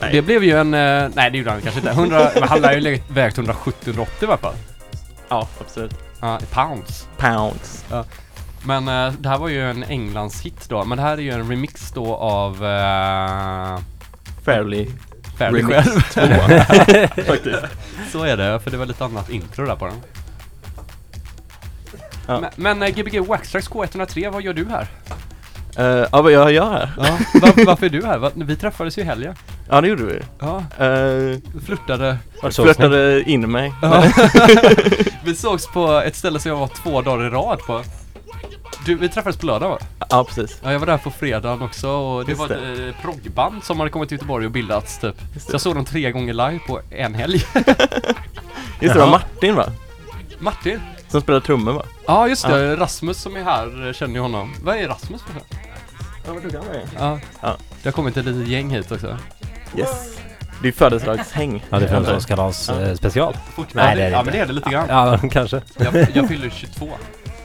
Nej. 0.00 0.12
Det 0.12 0.22
blev 0.22 0.44
ju 0.44 0.58
en... 0.58 0.74
eh, 0.74 1.08
nej 1.14 1.30
det 1.30 1.38
gjorde 1.38 1.50
han 1.50 1.60
kanske 1.60 1.80
inte. 1.80 1.90
100, 1.90 2.30
men 2.40 2.48
han 2.48 2.60
lär 2.60 2.72
ju 2.72 3.00
vägt 3.08 3.38
170-180 3.38 4.06
i 4.20 4.26
alla 4.26 4.36
fall. 4.36 4.54
Ja, 5.28 5.48
absolut. 5.60 5.94
Ja, 6.20 6.38
pounds. 6.50 7.06
Pounds. 7.16 7.84
Men 8.66 8.88
eh, 8.88 9.12
det 9.18 9.28
här 9.28 9.38
var 9.38 9.48
ju 9.48 9.70
en 9.70 9.84
Englands 9.84 10.40
hit 10.42 10.68
då. 10.68 10.84
Men 10.84 10.98
det 10.98 11.04
här 11.04 11.12
är 11.12 11.22
ju 11.22 11.30
en 11.30 11.48
remix 11.50 11.90
då 11.94 12.14
av... 12.16 12.52
Uh, 12.64 13.78
Fairly 14.44 14.88
Fairly 15.38 15.62
Remix 15.62 15.88
själv. 16.14 16.36
2. 17.16 17.22
Faktiskt. 17.22 17.58
Så 18.12 18.24
är 18.24 18.36
det, 18.36 18.60
för 18.60 18.70
det 18.70 18.76
var 18.76 18.86
lite 18.86 19.04
annat 19.04 19.30
intro 19.30 19.66
där 19.66 19.76
på 19.76 19.86
den. 19.86 19.94
Ja. 22.26 22.40
Men, 22.40 22.50
men 22.56 22.82
eh, 22.82 22.88
Gbg 22.88 23.20
Waxtrax 23.20 23.70
K103, 23.70 24.30
vad 24.30 24.42
gör 24.42 24.52
du 24.52 24.66
här? 24.68 24.86
Uh, 25.78 26.06
ja, 26.12 26.22
vad 26.22 26.32
jag 26.32 26.52
gör 26.52 26.70
här? 26.70 26.90
Ja, 26.96 27.18
var, 27.40 27.66
varför 27.66 27.86
är 27.86 27.90
du 27.90 28.06
här? 28.06 28.30
Vi 28.34 28.56
träffades 28.56 28.98
ju 28.98 29.02
i 29.02 29.04
helgen. 29.04 29.34
Ja, 29.68 29.80
det 29.80 29.88
gjorde 29.88 30.04
vi. 30.04 30.20
Ja, 30.38 30.64
Uh, 30.86 31.38
flörtade. 31.66 32.18
flörtade 32.52 33.22
in 33.22 33.50
mig. 33.50 33.72
Ja. 33.82 34.04
vi 35.24 35.34
sågs 35.34 35.66
på 35.66 35.92
ett 35.92 36.16
ställe 36.16 36.38
som 36.38 36.48
jag 36.50 36.58
var 36.58 36.70
två 36.82 37.02
dagar 37.02 37.26
i 37.26 37.30
rad 37.30 37.58
på. 37.58 37.82
Du, 38.86 38.94
vi 38.94 39.08
träffades 39.08 39.36
på 39.36 39.46
lördag 39.46 39.68
va? 39.68 39.78
Ja, 40.10 40.24
precis. 40.24 40.60
Ja, 40.62 40.72
jag 40.72 40.78
var 40.78 40.86
där 40.86 40.98
på 40.98 41.10
fredagen 41.10 41.62
också 41.62 41.88
och 41.88 42.24
det 42.24 42.30
Just 42.30 42.40
var 42.40 42.50
ett 42.50 42.78
eh, 42.78 43.02
proggband 43.02 43.64
som 43.64 43.78
hade 43.78 43.90
kommit 43.90 44.08
till 44.08 44.16
Göteborg 44.16 44.46
och 44.46 44.52
bildats 44.52 44.98
typ. 44.98 45.14
Just 45.34 45.46
Så 45.46 45.54
jag 45.54 45.60
såg 45.60 45.74
dem 45.74 45.84
tre 45.84 46.10
gånger 46.10 46.32
live 46.32 46.58
på 46.66 46.80
en 46.90 47.14
helg. 47.14 47.34
Just 47.54 47.74
det, 48.80 48.88
det 48.88 48.98
var 48.98 49.10
Martin 49.10 49.54
va? 49.54 49.66
Martin? 50.38 50.80
Som 51.12 51.20
spelar 51.20 51.40
trummor 51.40 51.72
va? 51.72 51.82
Ja, 52.06 52.28
just 52.28 52.46
det. 52.46 52.76
Rasmus 52.76 53.22
som 53.22 53.36
är 53.36 53.42
här 53.42 53.86
eh, 53.86 53.92
känner 53.92 54.14
ju 54.14 54.20
honom. 54.20 54.54
Vad 54.62 54.76
är 54.76 54.88
Rasmus 54.88 55.22
för 55.22 55.34
något? 55.34 55.46
Ja, 56.26 56.32
vad 56.32 56.42
duktig 56.42 56.58
han 56.58 56.68
är. 56.68 56.82
Ja. 56.98 57.18
Ja. 57.40 57.56
Det 57.82 57.88
har 57.88 57.92
kommit 57.92 58.16
ett 58.16 58.24
litet 58.24 58.48
gäng 58.48 58.70
hit 58.70 58.92
också. 58.92 59.16
Yes. 59.76 60.18
Det 60.62 60.68
är 60.68 60.72
födelsedagshäng. 60.72 61.64
Ja, 61.70 61.78
det 61.78 61.84
är 61.84 61.88
födelsedagskalas 61.88 62.68
Ja. 62.68 62.80
eh, 62.82 62.94
special. 62.94 63.36
Nej, 63.56 63.66
det, 63.72 63.80
är 63.80 63.96
det 63.96 64.02
ja 64.02 64.06
inte. 64.18 64.24
men 64.24 64.32
det 64.32 64.38
är 64.38 64.46
det 64.46 64.52
lite 64.52 64.70
grann. 64.70 64.86
Ja, 64.88 65.18
kanske. 65.30 65.60
Jag, 65.78 66.06
jag 66.14 66.28
fyller 66.28 66.50
22. 66.50 66.88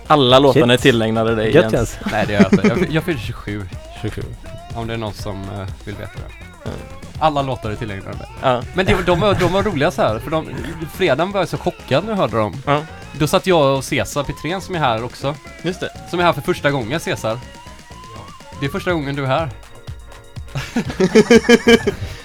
Alla 0.07 0.39
låtarna 0.39 0.73
är 0.73 0.77
tillägnade 0.77 1.35
dig 1.35 1.53
Gött 1.56 1.64
Jens. 1.64 1.73
Jens. 1.73 2.11
Nej 2.11 2.26
det 2.27 2.34
gör 2.34 2.41
jag 2.41 2.53
inte. 2.53 2.68
Jag, 2.68 2.91
jag 2.91 3.03
fyller 3.03 3.19
27. 3.19 3.64
27. 4.02 4.22
Om 4.76 4.88
det 4.88 4.94
är 4.94 4.98
någon 4.98 5.14
som 5.14 5.41
eh, 5.44 5.68
vill 5.85 5.95
veta 5.95 6.11
det. 6.14 6.69
Mm. 6.69 6.80
Alla 7.19 7.41
låtar 7.41 7.69
är 7.72 7.76
tillägnade 7.76 8.18
mig. 8.18 8.27
Ja. 8.41 8.61
Men 8.73 8.85
det, 8.85 8.98
de, 9.06 9.19
var, 9.19 9.35
de 9.35 9.53
var 9.53 9.64
roliga 9.64 9.91
så 9.91 10.02
här, 10.02 10.19
för 10.19 10.31
de, 10.31 10.49
fredagen 10.94 11.31
var 11.31 11.39
jag 11.41 11.49
så 11.49 11.57
chockad 11.57 12.03
när 12.03 12.11
jag 12.11 12.18
hörde 12.18 12.38
dem. 12.38 12.53
Ja. 12.65 12.81
Då 13.19 13.27
satt 13.27 13.48
jag 13.48 13.77
och 13.77 13.84
Cesar 13.84 14.23
Petrén 14.23 14.61
som 14.61 14.76
är 14.76 14.80
här 14.80 15.03
också. 15.03 15.35
Just 15.64 15.80
det. 15.80 15.89
Som 16.10 16.19
är 16.19 16.23
här 16.23 16.34
för 16.34 16.41
första 16.41 16.72
gången 16.72 16.99
Cesar. 16.99 17.39
Det 18.60 18.65
är 18.65 18.69
första 18.69 18.94
gången 18.94 19.15
du 19.15 19.23
är 19.23 19.27
här. 19.27 19.49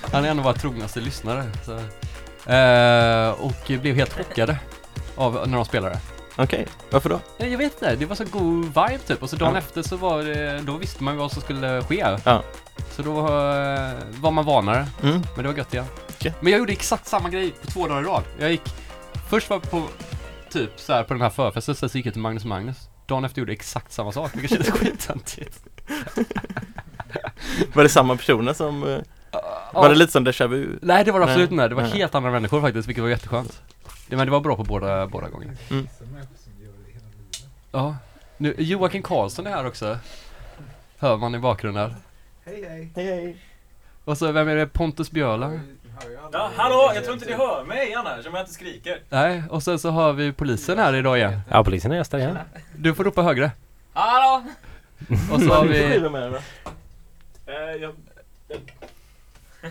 Han 0.12 0.24
är 0.24 0.28
en 0.30 0.38
av 0.38 0.44
våra 0.44 0.54
trognaste 0.54 1.00
lyssnare. 1.00 1.44
Så. 1.64 1.72
Eh, 2.52 3.30
och 3.30 3.80
blev 3.80 3.94
helt 3.94 4.12
chockade 4.12 4.56
av 5.16 5.48
när 5.48 5.56
de 5.56 5.64
spelade. 5.64 5.98
Okej, 6.36 6.66
varför 6.90 7.08
då? 7.08 7.20
Ja, 7.38 7.46
Jag 7.46 7.58
vet 7.58 7.72
inte, 7.72 7.96
det 7.96 8.06
var 8.06 8.16
så 8.16 8.24
god 8.24 8.64
vibe 8.64 8.98
typ. 9.06 9.22
Och 9.22 9.30
så 9.30 9.36
dagen 9.36 9.52
Ja. 9.54 9.58
efter 9.58 9.82
så 9.82 9.96
var 9.96 10.22
det, 10.22 10.60
då 10.60 10.76
visste 10.76 11.02
man 11.02 11.14
ju 11.14 11.20
vad 11.20 11.32
som 11.32 11.42
skulle 11.42 11.82
ske. 11.82 12.06
Ja. 12.24 12.42
Så 12.96 13.02
då 13.02 13.18
eh, 13.18 13.90
var 14.20 14.30
man 14.30 14.44
vanare. 14.44 14.86
Mm. 15.02 15.22
Men 15.34 15.42
det 15.44 15.48
var 15.50 15.56
gött 15.58 15.74
igen. 15.74 15.86
Okej. 16.10 16.32
Men 16.40 16.52
jag 16.52 16.58
gjorde 16.58 16.72
exakt 16.72 17.06
samma 17.06 17.28
grej 17.28 17.50
på 17.50 17.66
två 17.70 17.88
dagar 17.88 18.00
i 18.02 18.04
rad. 18.04 18.22
Jag 18.38 18.50
gick, 18.50 18.62
först 19.30 19.50
var 19.50 19.56
jag 19.56 19.70
på, 19.70 19.82
typ 20.52 20.80
så 20.80 20.92
här 20.92 21.04
på 21.04 21.14
den 21.14 21.22
här 21.22 21.30
förfesten, 21.30 21.74
så 21.74 21.96
gick 21.98 22.06
jag 22.06 22.12
till 22.14 22.22
Magnus 22.22 22.44
Magnus. 22.44 22.88
Dagen 23.06 23.24
efter 23.24 23.40
gjorde 23.40 23.52
jag 23.52 23.56
exakt 23.56 23.92
samma 23.92 24.12
sak, 24.12 24.30
vilket 24.34 24.50
kändes 24.50 24.70
skittöntigt. 24.80 25.64
Var 27.74 27.82
det 27.82 27.88
samma 27.88 28.16
personer 28.16 28.52
som... 28.52 28.82
eh, 28.88 28.98
Var 29.72 29.88
det 29.88 29.94
lite 29.94 30.12
som 30.12 30.26
déjà 30.26 30.46
vu? 30.48 30.78
Nej 30.82 31.04
det 31.04 31.12
var 31.12 31.20
det 31.20 31.26
absolut 31.26 31.50
inte, 31.50 31.68
det 31.68 31.74
var 31.74 31.82
nej. 31.82 31.90
helt 31.92 32.14
andra 32.14 32.30
människor 32.30 32.60
faktiskt, 32.60 32.88
vilket 32.88 33.02
var 33.02 33.10
jätteskönt. 33.10 33.62
Det, 34.08 34.16
men 34.16 34.26
det 34.26 34.30
var 34.32 34.40
bra 34.40 34.56
på 34.56 34.64
båda, 34.64 35.06
båda 35.06 35.28
gångerna. 35.28 35.52
Mm. 35.70 35.88
Ja. 37.72 37.96
Nu, 38.36 38.54
Joakim 38.58 39.02
Karlsson 39.02 39.46
är 39.46 39.50
här 39.50 39.66
också. 39.66 39.98
Hör 40.98 41.16
man 41.16 41.34
i 41.34 41.38
bakgrunden. 41.38 41.94
Hej 42.44 42.90
hej. 42.96 43.36
Och 44.04 44.18
så, 44.18 44.32
vem 44.32 44.48
är 44.48 44.56
det? 44.56 44.66
Pontus 44.66 45.10
Björla? 45.10 45.60
Ja, 46.32 46.50
hallå! 46.56 46.92
Jag 46.94 47.04
tror 47.04 47.14
inte 47.14 47.26
ni 47.26 47.32
hör 47.32 47.64
mig 47.64 47.94
annars 47.94 48.26
om 48.26 48.34
jag 48.34 48.42
inte 48.42 48.52
skriker. 48.52 49.00
Nej, 49.08 49.42
och 49.50 49.62
sen 49.62 49.78
så 49.78 49.90
har 49.90 50.12
vi 50.12 50.32
polisen 50.32 50.78
här 50.78 50.94
idag 50.94 51.18
igen. 51.18 51.40
Ja, 51.50 51.64
polisen 51.64 51.92
är 51.92 51.96
gäster 51.96 52.18
igen. 52.18 52.38
Du 52.76 52.94
får 52.94 53.04
ropa 53.04 53.22
högre. 53.22 53.50
Hallå! 53.92 54.44
Och 55.32 55.40
så 55.40 55.48
har 55.54 55.64
vi 55.64 55.98
då? 55.98 56.16
Eh, 57.46 57.90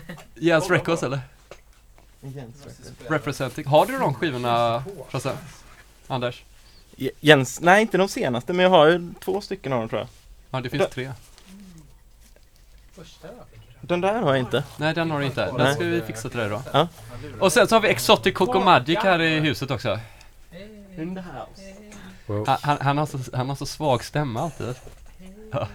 Jens 0.34 0.70
Records 0.70 1.02
eller? 1.02 1.20
Representing. 3.08 3.66
Har 3.66 3.86
du 3.86 3.98
de 3.98 4.14
skivorna 4.14 4.84
Frasse? 5.08 5.36
Anders? 6.08 6.44
Jens, 7.20 7.60
nej 7.60 7.82
inte 7.82 7.98
de 7.98 8.08
senaste 8.08 8.52
men 8.52 8.62
jag 8.62 8.70
har 8.70 8.86
ju 8.86 9.12
två 9.20 9.40
stycken 9.40 9.72
av 9.72 9.78
dem 9.80 9.88
tror 9.88 10.00
jag. 10.00 10.08
Ja, 10.50 10.60
det 10.60 10.70
finns 10.70 10.88
tre. 10.90 11.12
Den 13.92 14.00
där 14.00 14.20
har 14.20 14.28
jag 14.28 14.38
inte. 14.38 14.64
Nej, 14.76 14.94
den 14.94 15.10
har 15.10 15.20
du 15.20 15.26
inte. 15.26 15.46
Den 15.46 15.56
Nej. 15.56 15.74
ska 15.74 15.84
vi 15.84 16.00
fixa 16.00 16.28
till 16.28 16.38
dig 16.38 16.48
då. 16.48 16.62
Ja. 16.72 16.88
Och 17.40 17.52
sen 17.52 17.68
så 17.68 17.74
har 17.74 17.80
vi 17.80 17.88
Exotic 17.88 18.34
Coco 18.34 18.60
Magic 18.60 18.98
här 18.98 19.20
i 19.20 19.40
huset 19.40 19.70
också. 19.70 20.00
In 20.98 21.14
the 21.14 21.20
house. 21.20 21.62
Wow. 22.26 22.48
Han, 22.48 22.58
han, 22.62 22.78
han, 22.80 22.98
har 22.98 23.06
så, 23.06 23.18
han 23.32 23.48
har 23.48 23.56
så 23.56 23.66
svag 23.66 24.04
stämma 24.04 24.40
alltid. 24.40 24.74
Ja. 25.50 25.68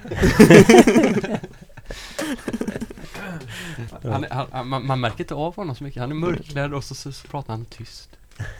han, 4.04 4.26
han, 4.32 4.48
han, 4.52 4.68
man, 4.68 4.86
man 4.86 5.00
märker 5.00 5.20
inte 5.20 5.34
av 5.34 5.56
honom 5.56 5.76
så 5.76 5.84
mycket. 5.84 6.02
Han 6.02 6.12
är 6.12 6.16
mörklädd 6.16 6.74
och 6.74 6.84
så, 6.84 6.96
så, 6.96 7.12
så 7.12 7.28
pratar 7.28 7.54
han 7.54 7.66
tyst. 7.66 8.10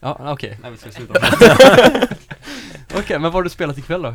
Ja, 0.00 0.32
okej. 0.32 0.58
Nej, 0.62 0.70
vi 0.70 0.76
ska 0.76 0.90
sluta. 0.90 1.20
Okej, 2.94 3.18
men 3.18 3.22
vad 3.22 3.32
har 3.32 3.42
du 3.42 3.50
spelat 3.50 3.78
ikväll 3.78 4.02
då? 4.02 4.14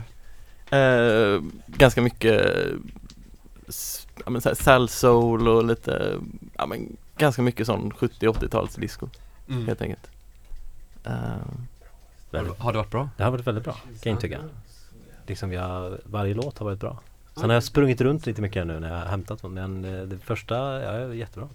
Eh, 0.78 1.42
ganska 1.68 2.02
mycket 2.02 2.68
ja, 4.26 4.30
men 4.30 4.42
så 4.42 4.50
här, 4.50 4.56
Sal 4.56 4.90
Soul 4.90 5.48
och 5.48 5.66
lite, 5.66 6.20
ja 6.58 6.66
men 6.66 6.98
ganska 7.18 7.42
mycket 7.42 7.66
sån 7.68 7.92
70-80-tals 7.92 8.76
disco 8.76 9.08
Mm. 9.50 9.68
helt 9.68 9.82
enkelt. 9.82 10.08
Eh, 11.04 11.14
Väldigt, 12.32 12.60
Har 12.60 12.72
det 12.74 12.78
varit 12.78 12.92
bra? 12.92 13.10
det 13.18 13.24
har 13.24 13.32
varit 13.32 13.48
väldigt 13.48 13.64
bra, 13.64 13.74
kan 13.74 13.84
jag 14.04 14.12
intyga. 14.14 14.40
Liksom 15.28 15.50
vi 15.50 15.56
har, 15.56 16.00
varje 16.04 16.34
låt 16.34 16.58
har 16.58 16.66
varit 16.66 16.80
bra. 16.80 17.00
Sen 17.36 17.44
har 17.50 17.54
jag 17.54 17.64
sprungit 17.64 18.02
runt 18.02 18.26
lite 18.26 18.42
mycket 18.42 18.68
nu 18.68 18.80
när 18.80 18.90
jag 18.92 18.98
har 19.00 19.06
hämtat 19.06 19.44
men 19.44 19.86
eh, 19.86 20.02
det 20.02 20.18
första, 20.18 20.56
ja, 20.56 20.92
är 20.92 21.14
jättebra. 21.14 21.48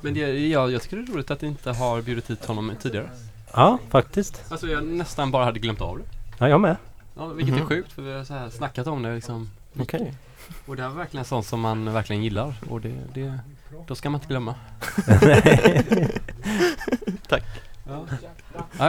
Men 0.00 0.14
det, 0.14 0.48
ja, 0.48 0.70
jag 0.70 0.82
tycker 0.82 0.96
det 0.96 1.02
är 1.02 1.06
roligt 1.14 1.30
att 1.30 1.40
ni 1.40 1.48
inte 1.48 1.70
har 1.72 2.02
bjudit 2.02 2.30
hit 2.30 2.44
honom 2.44 2.72
tidigare. 2.82 3.10
Ja, 3.52 3.78
faktiskt. 3.90 4.44
Alltså 4.52 4.66
jag 4.66 4.84
nästan 4.84 5.30
bara 5.30 5.44
hade 5.44 5.58
glömt 5.58 5.80
av 5.80 5.98
det. 5.98 6.04
Ja, 6.38 6.48
jag 6.48 6.60
med. 6.60 6.76
Ja, 7.16 7.26
vilket 7.26 7.54
Mhm. 7.54 7.62
är 7.62 7.66
sjukt 7.66 7.92
för 7.92 8.02
vi 8.02 8.12
har 8.12 8.24
så 8.24 8.34
här 8.34 8.50
snackat 8.50 8.86
om 8.86 9.02
det 9.02 9.14
liksom. 9.14 9.50
Okej. 9.78 10.14
Och 10.66 10.76
det 10.76 10.82
är 10.82 10.88
verkligen 10.88 11.24
sånt 11.24 11.46
som 11.46 11.60
man 11.60 11.92
verkligen 11.92 12.22
gillar 12.22 12.54
och 12.70 12.80
det, 12.80 12.94
det 13.14 13.38
då 13.86 13.94
ska 13.94 14.10
man 14.10 14.20
inte 14.20 14.28
glömma. 14.28 14.54
Tack. 17.28 17.42
Ja. 17.88 18.06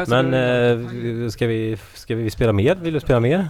Men 0.07 0.33
eh, 0.33 1.29
ska, 1.29 1.47
vi, 1.47 1.77
ska 1.93 2.15
vi 2.15 2.29
spela 2.29 2.53
mer? 2.53 2.75
Vill 2.75 2.93
du 2.93 2.99
spela 2.99 3.19
mer? 3.19 3.49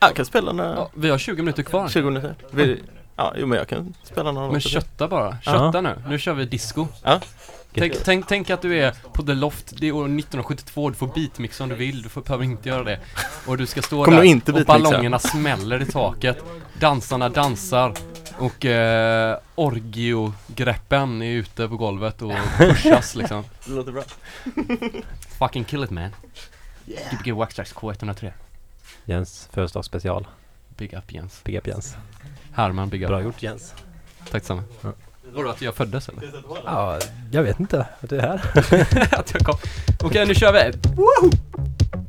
Jag 0.00 0.14
kan 0.14 0.24
spela 0.24 0.52
några 0.52 0.74
ja, 0.74 0.90
vi 0.94 1.10
har 1.10 1.18
20 1.18 1.42
minuter 1.42 1.62
kvar. 1.62 1.88
20 1.88 2.04
minuter. 2.04 2.34
Vi, 2.50 2.82
ja, 3.16 3.34
jo 3.36 3.46
men 3.46 3.58
jag 3.58 3.68
kan 3.68 3.94
spela 4.02 4.32
några 4.32 4.52
Men 4.52 4.60
kötta 4.60 5.08
bara. 5.08 5.38
Kötta 5.40 5.80
nu. 5.80 6.02
Nu 6.08 6.18
kör 6.18 6.34
vi 6.34 6.44
disco. 6.44 6.86
Ja. 7.02 7.20
Tänk, 7.72 8.04
tänk, 8.04 8.26
tänk 8.26 8.50
att 8.50 8.62
du 8.62 8.78
är 8.78 8.94
på 9.12 9.22
The 9.22 9.34
Loft, 9.34 9.72
det 9.78 9.86
är 9.88 9.92
år 9.92 10.04
1972, 10.04 10.90
du 10.90 10.96
får 10.96 11.06
beatmixa 11.06 11.64
om 11.64 11.70
du 11.70 11.76
vill, 11.76 12.02
du 12.02 12.08
får, 12.08 12.22
behöver 12.22 12.44
inte 12.44 12.68
göra 12.68 12.84
det. 12.84 13.00
Och 13.46 13.58
du 13.58 13.66
ska 13.66 13.82
stå 13.82 14.04
Kommer 14.04 14.16
där 14.18 14.24
inte 14.24 14.52
och 14.52 14.66
ballongerna 14.66 15.18
smäller 15.18 15.82
i 15.82 15.86
taket. 15.86 16.44
Dansarna 16.80 17.28
dansar 17.28 17.94
och 18.38 18.64
eh, 18.64 19.38
orgiogreppen 19.54 21.22
är 21.22 21.30
ute 21.30 21.68
på 21.68 21.76
golvet 21.76 22.22
och 22.22 22.32
pushas 22.56 23.14
liksom. 23.14 23.44
Det 23.66 23.72
låter 23.72 23.92
bra. 23.92 24.02
Fucking 25.38 25.64
kill 25.64 25.84
it 25.84 25.90
man. 25.90 26.10
Gbg 26.84 27.32
Waxtrax 27.32 27.74
K103. 27.74 28.32
Jens 29.04 29.48
födelsedagsspecial. 29.52 30.26
Big 30.76 30.94
up 30.94 31.12
Jens. 31.12 31.44
Big 31.44 31.56
up 31.56 31.66
Jens. 31.66 31.96
Herman 32.52 32.88
Big 32.88 33.02
up. 33.02 33.08
Bra 33.08 33.22
gjort 33.22 33.42
Jens. 33.42 33.74
Tack 34.30 34.44
samma. 34.44 34.62
Ja. 34.80 34.92
Vadå 35.32 35.48
att 35.48 35.62
jag 35.62 35.74
föddes 35.74 36.08
eller? 36.08 36.22
Ja, 36.64 36.98
jag 37.30 37.42
vet 37.42 37.60
inte 37.60 37.86
att 38.00 38.08
du 38.08 38.18
är 38.18 38.22
här. 38.22 38.40
att 39.18 39.34
jag 39.34 39.42
kom. 39.42 39.58
Okej 40.02 40.26
nu 40.26 40.34
kör 40.34 40.52
vi! 40.52 40.72
Bill 40.72 42.07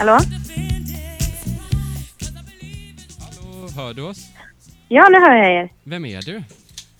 Hallå? 0.00 0.18
Hallå, 3.18 3.68
hör 3.76 3.94
du 3.94 4.02
oss? 4.02 4.28
Ja, 4.88 5.08
nu 5.08 5.18
hör 5.18 5.34
jag 5.36 5.52
er. 5.52 5.72
Vem 5.84 6.04
är 6.04 6.22
du? 6.22 6.42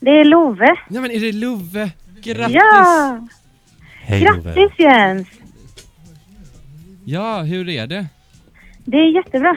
Det 0.00 0.10
är 0.10 0.24
Love. 0.24 0.76
Ja 0.88 1.00
men 1.00 1.10
är 1.10 1.20
det 1.20 1.32
Love? 1.32 1.90
Grattis! 2.22 2.54
Ja! 2.54 3.26
Hej 3.94 4.20
Grattis 4.20 4.78
Jens! 4.78 5.28
Ja, 7.04 7.42
hur 7.42 7.68
är 7.68 7.86
det? 7.86 8.06
Det 8.84 8.96
är 8.96 9.14
jättebra. 9.14 9.56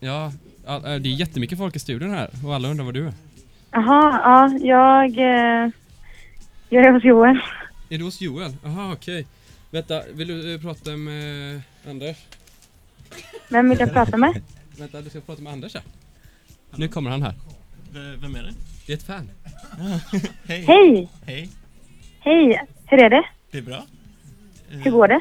Ja, 0.00 0.32
all, 0.66 0.84
äh, 0.84 0.94
det 0.94 1.08
är 1.08 1.12
jättemycket 1.12 1.58
folk 1.58 1.76
i 1.76 1.78
studion 1.78 2.10
här 2.10 2.30
och 2.46 2.54
alla 2.54 2.68
undrar 2.68 2.84
var 2.84 2.92
du 2.92 3.06
är. 3.06 3.12
Jaha, 3.70 4.20
ja, 4.24 4.58
jag... 4.66 5.18
Eh, 5.18 5.70
jag 6.68 6.84
är 6.86 6.92
hos 6.92 7.04
Joel. 7.04 7.40
Är 7.90 7.98
du 7.98 8.04
hos 8.04 8.20
Joel? 8.20 8.56
Jaha, 8.64 8.92
okej. 8.92 9.26
Vänta, 9.70 10.02
vill 10.12 10.28
du 10.28 10.54
eh, 10.54 10.60
prata 10.60 10.90
med 10.90 11.60
Anders? 11.88 12.16
Vem 13.48 13.68
vill 13.68 13.80
jag 13.80 13.92
prata 13.92 14.16
med? 14.16 14.42
Vänta, 14.78 15.00
du 15.00 15.10
ska 15.10 15.20
prata 15.20 15.42
med 15.42 15.52
Anders 15.52 15.74
här. 15.74 15.82
Nu 16.76 16.88
kommer 16.88 17.10
han 17.10 17.22
här. 17.22 17.34
Vem 18.20 18.34
är 18.34 18.42
det? 18.42 18.54
Det 18.86 18.92
är 18.92 18.96
ett 18.96 19.02
fan. 19.02 19.30
Hej. 20.46 20.64
Hej! 20.64 21.08
Hej. 21.26 21.48
Hej! 22.20 22.62
Hur 22.86 23.02
är 23.02 23.10
det? 23.10 23.24
Det 23.50 23.58
är 23.58 23.62
bra. 23.62 23.84
Hur 24.68 24.90
går 24.90 25.08
det? 25.08 25.20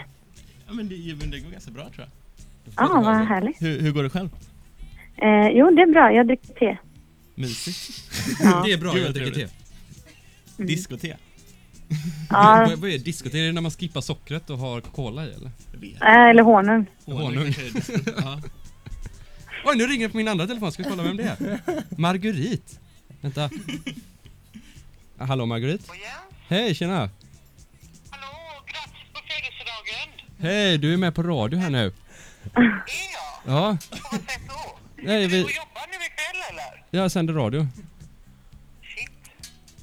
Ja, 0.67 0.73
men 0.73 0.89
det, 0.89 1.15
men 1.19 1.31
det 1.31 1.39
går 1.39 1.51
ganska 1.51 1.71
bra 1.71 1.83
tror 1.83 1.99
jag. 1.99 2.07
Ja, 2.77 2.97
ah, 2.97 3.01
vad 3.01 3.27
härligt. 3.27 3.61
Hur, 3.61 3.79
hur 3.81 3.91
går 3.91 4.03
det 4.03 4.09
själv? 4.09 4.29
Eh, 5.17 5.47
jo, 5.53 5.71
det 5.71 5.81
är 5.81 5.91
bra. 5.91 6.11
Jag 6.13 6.27
dricker 6.27 6.53
te. 6.53 6.77
Mysigt. 7.35 8.03
Ja. 8.43 8.61
Det 8.65 8.71
är 8.71 8.77
bra, 8.77 8.91
Gud, 8.93 9.01
jag 9.01 9.05
vad 9.05 9.13
dricker 9.13 9.31
te. 9.31 9.35
trevligt. 9.35 9.55
Diskote. 10.57 11.17
Ja. 12.29 12.65
Vad, 12.69 12.79
vad 12.79 12.89
är 12.89 12.97
diskot? 12.97 13.33
Är 13.33 13.43
det 13.45 13.51
när 13.51 13.61
man 13.61 13.71
skippar 13.71 14.01
sockret 14.01 14.49
och 14.49 14.57
har 14.57 14.81
cola 14.81 15.25
i 15.25 15.33
eller? 15.33 15.51
Eh, 16.01 16.29
eller 16.29 16.43
honung. 16.43 16.85
Honung. 17.05 17.53
Ja. 18.17 18.41
Oj, 19.65 19.77
nu 19.77 19.87
ringer 19.87 20.07
det 20.07 20.11
på 20.11 20.17
min 20.17 20.27
andra 20.27 20.47
telefon. 20.47 20.71
Ska 20.71 20.83
vi 20.83 20.89
kolla 20.89 21.03
vem 21.03 21.17
det 21.17 21.23
är? 21.23 21.61
Marguerite. 21.97 22.75
Vänta. 23.21 23.49
Ah, 25.17 25.25
Hallå 25.25 25.45
Marguerite? 25.45 25.83
Hej, 26.47 26.75
tjena! 26.75 27.09
Hej, 30.39 30.77
du 30.77 30.93
är 30.93 30.97
med 30.97 31.15
på 31.15 31.23
radio 31.23 31.59
här 31.59 31.69
nu. 31.69 31.93
Ja. 33.45 33.77
Nej, 34.95 35.27
vi... 35.27 35.45
Jag 36.91 37.11
sänder 37.11 37.33
radio. 37.33 37.67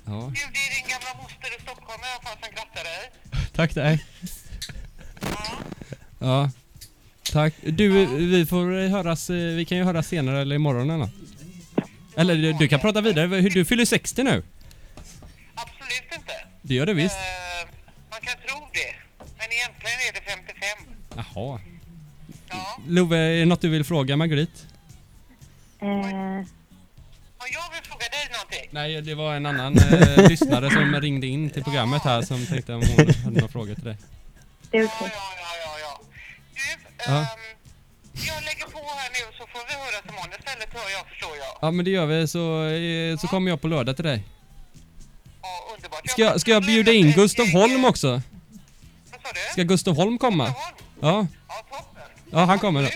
Ja. 0.04 0.32
Tack 3.52 3.74
dig. 3.74 4.04
Ja. 6.18 6.50
Tack. 7.32 7.54
Du, 7.62 8.06
vi 8.06 8.46
får 8.46 8.88
höras, 8.88 9.30
eh, 9.30 9.36
vi 9.36 9.64
kan 9.64 9.78
ju 9.78 9.84
höras 9.84 10.06
senare 10.08 10.40
eller 10.42 10.56
imorgon 10.56 10.82
eller 10.90 10.96
något. 10.98 11.10
Eller 12.16 12.34
du, 12.34 12.52
du 12.52 12.68
kan 12.68 12.80
prata 12.80 13.00
vidare, 13.00 13.26
Hur- 13.26 13.50
du 13.50 13.64
fyller 13.64 13.84
60 13.84 14.22
nu. 14.22 14.42
Absolut 15.54 16.12
inte. 16.14 16.32
Det 16.62 16.74
gör 16.74 16.86
det 16.86 16.94
visst. 16.94 17.16
Man 18.10 18.20
kan 18.20 18.34
tro 18.48 18.68
det, 18.72 18.94
men 19.38 19.46
egentligen 19.52 19.98
är 20.08 20.12
det 20.12 20.20
55. 20.20 21.24
Jaha. 21.34 21.60
Love, 22.88 23.16
är 23.18 23.38
det 23.38 23.44
något 23.44 23.60
du 23.60 23.68
vill 23.68 23.84
fråga 23.84 24.16
Marguerite? 24.16 24.60
Eh, 25.80 25.88
Jag 27.52 27.70
vill 27.72 27.87
någonting. 28.50 28.70
Nej, 28.70 29.02
det 29.02 29.14
var 29.14 29.34
en 29.34 29.46
annan 29.46 29.78
eh, 29.78 30.28
lyssnare 30.28 30.70
som 30.70 31.00
ringde 31.00 31.26
in 31.26 31.50
till 31.50 31.64
programmet 31.64 32.02
här 32.02 32.22
som 32.22 32.46
tänkte 32.46 32.74
om 32.74 32.82
hon 32.82 33.14
hade 33.14 33.30
några 33.30 33.48
frågor 33.48 33.74
till 33.74 33.84
dig. 33.84 33.96
det 34.70 34.78
är 34.78 34.84
okej. 34.84 35.12
Ja. 37.06 37.26
Jag 38.12 38.44
lägger 38.44 38.64
på 38.64 38.78
här 38.78 39.10
nu 39.12 39.36
så 39.38 39.46
får 39.46 39.66
vi 39.68 39.74
höra 39.74 40.02
som 40.02 40.08
imorgon 40.08 40.32
istället 40.38 40.68
hör 40.72 40.90
jag 40.90 41.06
förstår 41.06 41.36
jag. 41.36 41.58
ja, 41.60 41.70
men 41.70 41.84
det 41.84 41.90
gör 41.90 42.06
vi 42.06 42.28
så, 42.28 42.64
eh, 42.64 43.18
så 43.18 43.26
kommer 43.28 43.50
jag 43.50 43.60
på 43.60 43.68
lördag 43.68 43.96
till 43.96 44.04
dig. 44.04 44.22
Ja, 45.42 45.74
underbart. 45.74 46.10
Ska 46.10 46.22
jag, 46.22 46.40
ska 46.40 46.50
jag 46.50 46.62
bjuda 46.62 46.92
in 46.92 47.12
Gustav 47.12 47.48
Holm 47.48 47.84
också? 47.84 48.22
Ska 49.52 49.62
Gustav 49.62 49.96
Holm 49.96 50.18
komma? 50.18 50.54
Ja. 51.00 51.26
Ja, 52.30 52.38
han 52.44 52.58
kommer 52.58 52.82
då. 52.82 52.88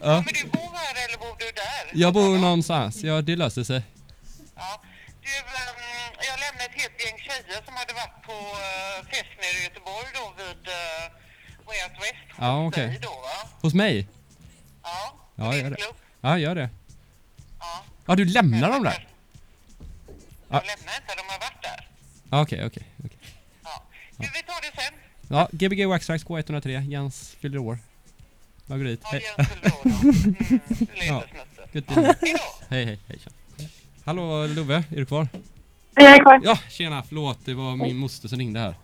Ja. 0.00 0.14
Men 0.14 0.34
du 0.42 0.48
bor 0.48 0.70
här 0.74 1.08
eller 1.08 1.18
bor 1.18 1.36
du 1.38 1.44
där? 1.44 2.00
Jag 2.02 2.14
bor 2.14 2.38
någonstans, 2.38 3.04
ja 3.04 3.22
det 3.22 3.36
löser 3.36 3.64
sig. 3.64 3.82
Du, 4.54 5.30
ehm, 5.30 6.12
jag 6.28 6.36
lämnade 6.44 6.64
ett 6.64 6.80
helt 6.82 7.04
gäng 7.04 7.18
tjejer 7.18 7.62
som 7.64 7.74
hade 7.74 7.92
varit 7.92 8.22
på 8.26 8.32
uh, 8.32 9.06
fest 9.10 9.32
nere 9.40 9.56
i 9.60 9.64
Göteborg 9.64 10.06
då 10.14 10.24
vid 10.38 10.68
uh, 10.68 11.66
Way 11.66 11.76
Out 11.84 12.02
West. 12.02 12.38
Ja, 12.38 12.50
hos 12.50 12.72
okej. 12.72 12.88
dig 12.88 12.98
då 13.02 13.08
va? 13.08 13.48
Hos 13.60 13.74
mig? 13.74 14.08
Ja. 14.82 15.14
Ja, 15.34 15.54
gör 15.56 15.70
det. 15.70 15.76
Ja, 16.20 16.38
gör 16.38 16.54
det. 16.54 16.70
Ja, 18.06 18.14
du 18.14 18.24
lämnar 18.24 18.70
dem 18.70 18.82
där? 18.82 19.08
Ja, 20.08 20.16
Jag 20.48 20.66
lämnar 20.66 20.94
inte, 20.96 21.14
de 21.16 21.22
har 21.32 21.38
varit 21.38 21.62
där. 21.62 21.88
Ja, 22.30 22.42
okej, 22.42 22.66
okej. 22.66 22.86
okej. 23.04 23.18
Du, 24.16 24.28
vi 24.34 24.42
tar 24.42 24.60
det 24.62 24.82
sen. 24.82 24.94
Ja, 25.28 25.48
Gbg 25.52 25.86
Waxtrax 25.86 26.24
K103, 26.24 26.90
Jens 26.90 27.36
fyller 27.40 27.58
år. 27.58 27.78
Marguerite, 28.66 29.06
hej. 29.06 29.22
Ja, 31.08 31.24
gött 31.72 31.90
inne. 31.90 32.14
Hej, 32.68 32.84
hej, 32.84 32.98
hej. 33.08 33.18
Hallå 34.04 34.46
Love, 34.46 34.74
är 34.74 34.96
du 34.96 35.06
kvar? 35.06 35.28
Jag 35.94 36.16
är 36.16 36.22
kvar. 36.22 36.40
Ja, 36.44 36.58
tjena, 36.68 37.02
förlåt. 37.02 37.38
Det 37.44 37.54
var 37.54 37.76
min 37.76 37.96
moster 37.96 38.28
som 38.28 38.38
ringde 38.38 38.60
här. 38.60 38.74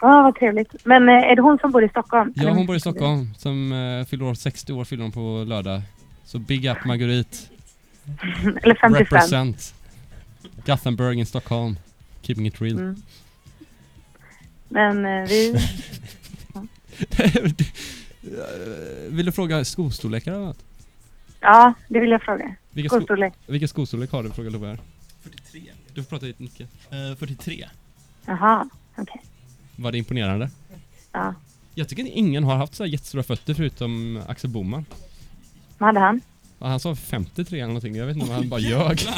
Ja, 0.00 0.22
vad 0.22 0.34
trevligt. 0.34 0.84
Men 0.84 1.08
eh, 1.08 1.14
är 1.14 1.36
det 1.36 1.42
hon 1.42 1.58
som 1.58 1.70
bor 1.70 1.84
i 1.84 1.88
Stockholm? 1.88 2.32
Ja, 2.36 2.50
hon 2.50 2.66
bor 2.66 2.76
i 2.76 2.80
Stockholm. 2.80 3.34
Som 3.38 3.72
uh, 3.72 4.04
fyller 4.04 4.24
år, 4.24 4.34
60 4.34 4.72
år 4.72 4.84
fyller 4.84 5.02
hon 5.02 5.12
på 5.12 5.44
lördag. 5.46 5.82
Så 6.24 6.38
big 6.38 6.66
up 6.66 6.84
Marguerite. 6.84 7.36
Eller 8.62 8.74
55. 8.74 8.94
Represent. 8.94 9.74
Gothenburg 10.66 11.18
in 11.18 11.26
Stockholm. 11.26 11.76
Keeping 12.22 12.46
it 12.46 12.60
real. 12.60 12.78
Mm. 12.78 13.02
Men 14.68 15.06
eh, 15.06 15.28
vi... 15.28 15.54
Vill 19.08 19.26
du 19.26 19.32
fråga 19.32 19.64
skostorlekar 19.64 20.32
eller 20.32 20.44
något? 20.44 20.64
Ja, 21.40 21.72
det 21.88 22.00
vill 22.00 22.10
jag 22.10 22.22
fråga. 22.22 22.54
Vilka, 22.78 22.88
sko 22.88 22.96
Skostorlek. 22.98 23.34
vilka 23.46 23.68
skostorlek 23.68 24.10
har 24.12 24.22
du? 24.22 24.30
Frågar 24.30 24.50
Love 24.50 24.66
här. 24.66 24.78
43. 25.22 25.62
Du 25.94 26.02
får 26.02 26.10
prata 26.10 26.26
lite 26.26 26.42
Nicke. 26.42 26.62
Eh, 26.90 27.16
43. 27.18 27.68
Jaha, 28.26 28.68
okej. 28.96 29.22
Var 29.76 29.92
det 29.92 29.98
imponerande? 29.98 30.50
Ja. 31.12 31.34
Jag 31.74 31.88
tycker 31.88 32.02
att 32.02 32.08
ingen 32.08 32.44
har 32.44 32.56
haft 32.56 32.74
så 32.74 32.82
här 32.84 32.90
jättestora 32.90 33.22
fötter 33.22 33.54
förutom 33.54 34.22
Axel 34.28 34.50
Boman. 34.50 34.84
Vad 35.78 35.86
hade 35.86 36.00
han? 36.00 36.20
Ja, 36.58 36.66
Han 36.66 36.80
sa 36.80 36.94
53 36.96 37.58
eller 37.60 37.66
någonting. 37.66 37.96
Jag 37.96 38.06
vet 38.06 38.16
inte 38.16 38.26
om 38.28 38.32
han 38.34 38.48
bara 38.48 38.60
ljög. 38.60 38.98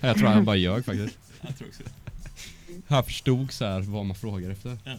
Ja, 0.00 0.08
jag 0.08 0.16
tror 0.18 0.28
han 0.28 0.44
bara 0.44 0.56
ljög 0.56 0.84
faktiskt. 0.84 1.18
Jag 1.40 1.58
tror 1.58 1.68
också 1.68 1.82
det. 1.82 1.90
Han 2.88 3.04
förstod 3.04 3.52
så 3.52 3.64
här 3.64 3.80
vad 3.80 4.04
man 4.04 4.16
frågar 4.16 4.50
efter. 4.50 4.78
Ja. 4.84 4.96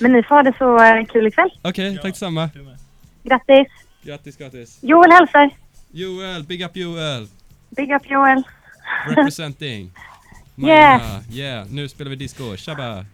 Men 0.00 0.12
ni 0.12 0.22
får 0.22 0.34
ha 0.34 0.42
det 0.42 0.54
så 0.58 0.84
eh, 0.84 1.06
kul 1.06 1.26
ikväll. 1.26 1.50
Okej, 1.62 1.94
tack 1.96 2.04
detsamma. 2.04 2.50
Grattis! 3.22 3.68
Grattis, 4.02 4.36
grattis. 4.36 4.78
Joel 4.82 5.10
hälsar! 5.10 5.50
Joel, 5.92 6.42
big 6.42 6.62
up 6.62 6.76
Joel. 6.76 7.26
Big 7.76 7.90
up 7.92 8.06
Joel! 8.10 8.42
Representing. 9.06 9.90
Marina, 10.54 11.22
Yeah, 11.30 11.66
nu 11.70 11.88
spelar 11.88 12.10
vi 12.10 12.16
disco. 12.16 12.56
Tjabba. 12.56 13.04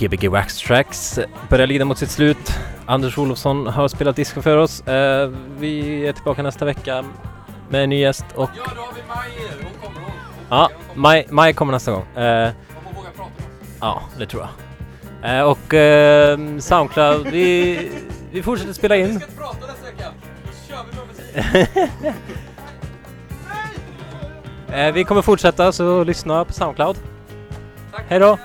Gbg 0.00 0.28
Wax 0.28 0.56
Tracks 0.56 1.18
börjar 1.48 1.66
lida 1.66 1.84
mot 1.84 1.98
sitt 1.98 2.10
slut. 2.10 2.58
Anders 2.86 3.18
Olofsson 3.18 3.66
har 3.66 3.88
spelat 3.88 4.16
disco 4.16 4.42
för 4.42 4.56
oss. 4.56 4.80
Eh, 4.80 5.30
vi 5.58 6.06
är 6.06 6.12
tillbaka 6.12 6.42
nästa 6.42 6.64
vecka 6.64 7.04
med 7.68 7.84
en 7.84 7.90
ny 7.90 8.00
gäst 8.00 8.24
och... 8.34 8.50
Ja, 8.56 8.62
då 8.76 8.80
har 8.80 8.92
vi 8.92 9.00
Maj. 9.08 9.50
Hon 9.62 9.82
kommer 9.82 10.00
hon. 10.00 10.12
Ja, 10.50 10.70
Maj, 10.94 11.26
Maj 11.30 11.52
kommer 11.54 11.72
nästa 11.72 11.92
gång. 11.92 12.06
Eh, 12.16 12.50
ja, 13.80 14.02
det 14.18 14.26
tror 14.26 14.42
jag. 15.22 15.38
Eh, 15.38 15.42
och 15.42 15.74
eh, 15.74 16.38
Soundcloud, 16.58 17.26
vi, 17.26 17.90
vi 18.32 18.42
fortsätter 18.42 18.72
spela 18.72 18.96
in. 18.96 19.10
inte 19.10 19.26
prata 19.26 19.66
nästa 19.66 19.84
vecka. 19.86 20.04
Då 20.44 20.74
kör 20.74 20.84
vi 20.90 20.96
med 20.96 21.74
musik. 22.02 22.14
Eh, 24.72 24.92
vi 24.92 25.04
kommer 25.04 25.22
fortsätta, 25.22 25.72
så 25.72 26.04
lyssna 26.04 26.44
på 26.44 26.52
Soundcloud. 26.52 26.96
Hej 28.08 28.18
då! 28.18 28.38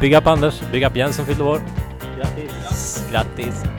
Big 0.00 0.14
up 0.14 0.26
Anders, 0.26 0.62
big 0.72 0.84
up 0.86 0.96
Jens 0.96 1.16
som 1.16 1.26
fyllde 1.26 1.44
år. 1.44 1.60
Grattis! 2.16 3.04
Grattis! 3.10 3.77